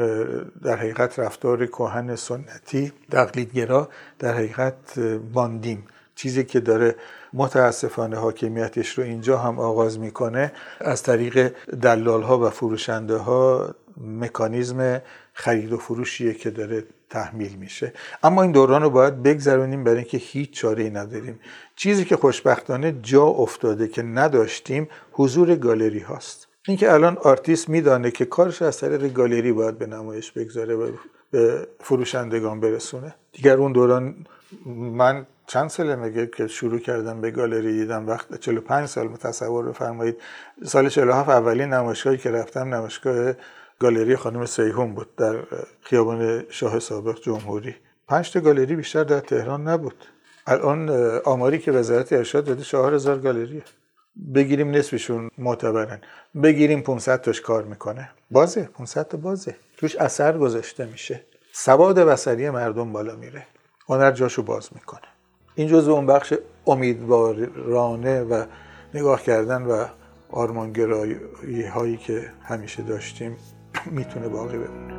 در 0.63 0.75
حقیقت 0.75 1.19
رفتار 1.19 1.65
کهن 1.65 2.15
سنتی 2.15 2.91
تقلیدگرا 3.11 3.89
در 4.19 4.33
حقیقت 4.33 4.99
باندیم 5.33 5.83
چیزی 6.15 6.43
که 6.43 6.59
داره 6.59 6.95
متاسفانه 7.33 8.17
حاکمیتش 8.17 8.97
رو 8.97 9.03
اینجا 9.03 9.37
هم 9.37 9.59
آغاز 9.59 9.99
می‌کنه 9.99 10.51
از 10.79 11.03
طریق 11.03 11.53
دلال 11.81 12.23
ها 12.23 12.39
و 12.39 12.49
فروشنده 12.49 13.17
ها 13.17 13.75
مکانیزم 14.01 15.01
خرید 15.33 15.73
و 15.73 15.77
فروشیه 15.77 16.33
که 16.33 16.49
داره 16.49 16.83
تحمیل 17.09 17.55
میشه. 17.55 17.93
اما 18.23 18.41
این 18.41 18.51
دوران 18.51 18.81
رو 18.81 18.89
باید 18.89 19.23
بگذرونیم 19.23 19.83
برای 19.83 19.97
اینکه 19.97 20.17
هیچ 20.17 20.51
چاره 20.51 20.83
ای 20.83 20.89
نداریم. 20.89 21.39
چیزی 21.75 22.05
که 22.05 22.15
خوشبختانه 22.15 22.95
جا 23.01 23.23
افتاده 23.23 23.87
که 23.87 24.03
نداشتیم 24.03 24.87
حضور 25.11 25.55
گالری 25.55 25.99
هاست. 25.99 26.47
اینکه 26.67 26.93
الان 26.93 27.17
آرتیست 27.17 27.69
میدانه 27.69 28.11
که 28.11 28.25
کارش 28.25 28.61
از 28.61 28.77
طریق 28.77 29.13
گالری 29.13 29.51
باید 29.51 29.77
به 29.77 29.85
نمایش 29.85 30.31
بگذاره 30.31 30.75
و 30.75 30.91
به 31.31 31.67
فروشندگان 31.79 32.59
برسونه. 32.59 33.15
دیگر 33.31 33.57
اون 33.57 33.71
دوران 33.71 34.15
من 34.65 35.25
چند 35.47 35.69
سال 35.69 35.95
میگه 35.95 36.27
که 36.27 36.47
شروع 36.47 36.79
کردم 36.79 37.21
به 37.21 37.31
گالری 37.31 37.71
دیدم؟ 37.71 38.07
وقت 38.07 38.39
45 38.39 38.87
سال 38.87 39.15
تصور 39.15 39.65
بفرمایید. 39.65 40.21
سال 40.65 40.89
47 40.89 41.29
اولین 41.29 41.73
نمایشگاهی 41.73 42.17
که 42.17 42.31
رفتم 42.31 42.73
نمایشگاه 42.73 43.33
گالری 43.79 44.15
خانم 44.15 44.45
سیهون 44.45 44.93
بود 44.93 45.15
در 45.15 45.35
خیابان 45.81 46.43
شاه 46.49 46.79
سابق 46.79 47.19
جمهوری. 47.21 47.75
پنج 48.07 48.31
تا 48.31 48.39
گالری 48.39 48.75
بیشتر 48.75 49.03
در 49.03 49.19
تهران 49.19 49.67
نبود. 49.67 50.05
الان 50.47 50.89
آماری 51.25 51.59
که 51.59 51.71
وزارت 51.71 52.13
ارشاد 52.13 52.45
داده 52.45 52.63
4000 52.63 53.17
گالریه. 53.19 53.63
بگیریم 54.35 54.71
نصفشون 54.71 55.29
معتبرن. 55.37 56.01
بگیریم 56.43 56.81
500 56.81 57.21
تاش 57.21 57.41
کار 57.41 57.63
می‌کنه. 57.63 58.09
بازه 58.31 58.63
500 58.63 59.07
تا 59.07 59.17
بازه. 59.17 59.55
توش 59.77 59.95
اثر 59.95 60.37
گذاشته 60.37 60.85
میشه. 60.85 61.21
سواد 61.51 61.99
بصری 61.99 62.49
مردم 62.49 62.91
بالا 62.91 63.15
میره. 63.15 63.45
هنر 63.89 64.11
جاشو 64.11 64.43
باز 64.43 64.69
می‌کنه. 64.75 65.01
این 65.55 65.67
جزء 65.67 65.91
اون 65.91 66.05
بخش 66.05 66.33
امیدوارانه 66.67 68.21
و 68.21 68.45
نگاه 68.93 69.23
کردن 69.23 69.61
و 69.61 69.85
آرمانگرایی 70.31 71.17
هایی 71.73 71.97
که 71.97 72.31
همیشه 72.43 72.83
داشتیم 72.83 73.37
می‌تونه 73.91 74.27
باقی 74.27 74.57
بمونه. 74.57 74.93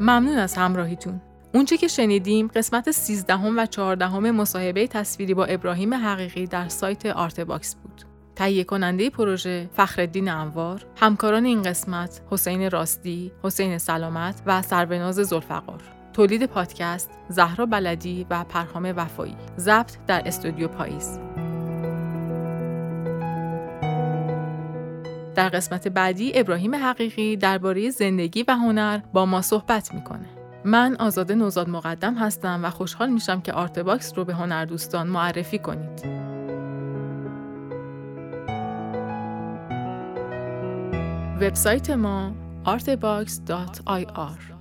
ممنون 0.00 0.38
از 0.38 0.54
همراهیتون. 0.54 1.20
اونچه 1.54 1.76
که 1.76 1.88
شنیدیم 1.88 2.48
قسمت 2.48 2.90
13 2.90 3.34
و 3.34 3.66
14 3.66 4.18
مصاحبه 4.18 4.86
تصویری 4.86 5.34
با 5.34 5.44
ابراهیم 5.44 5.94
حقیقی 5.94 6.46
در 6.46 6.68
سایت 6.68 7.06
آرتباکس 7.06 7.74
بود. 7.74 8.02
تهیه 8.36 8.64
کننده 8.64 9.10
پروژه 9.10 9.70
فخرالدین 9.76 10.28
انوار، 10.28 10.86
همکاران 10.96 11.44
این 11.44 11.62
قسمت 11.62 12.20
حسین 12.30 12.70
راستی، 12.70 13.32
حسین 13.42 13.78
سلامت 13.78 14.42
و 14.46 14.62
سربناز 14.62 15.14
ذوالفقار. 15.14 15.82
تولید 16.12 16.46
پادکست 16.46 17.10
زهرا 17.28 17.66
بلدی 17.66 18.26
و 18.30 18.44
پرهام 18.44 18.92
وفایی. 18.96 19.36
ضبط 19.58 19.96
در 20.06 20.22
استودیو 20.26 20.68
پاییز. 20.68 21.18
در 25.34 25.48
قسمت 25.48 25.88
بعدی 25.88 26.32
ابراهیم 26.34 26.74
حقیقی 26.74 27.36
درباره 27.36 27.90
زندگی 27.90 28.44
و 28.48 28.56
هنر 28.56 29.00
با 29.12 29.26
ما 29.26 29.42
صحبت 29.42 29.94
می‌کنه. 29.94 30.41
من 30.64 30.96
آزاده 30.96 31.34
نوزاد 31.34 31.68
مقدم 31.68 32.14
هستم 32.14 32.60
و 32.64 32.70
خوشحال 32.70 33.10
میشم 33.10 33.40
که 33.40 33.52
Artbox 33.52 34.12
رو 34.16 34.24
به 34.24 34.34
هنر 34.34 34.64
دوستان 34.64 35.06
معرفی 35.06 35.58
کنید. 35.58 36.22
وبسایت 41.40 41.90
ما 41.90 42.32
artbox.ir 42.66 44.51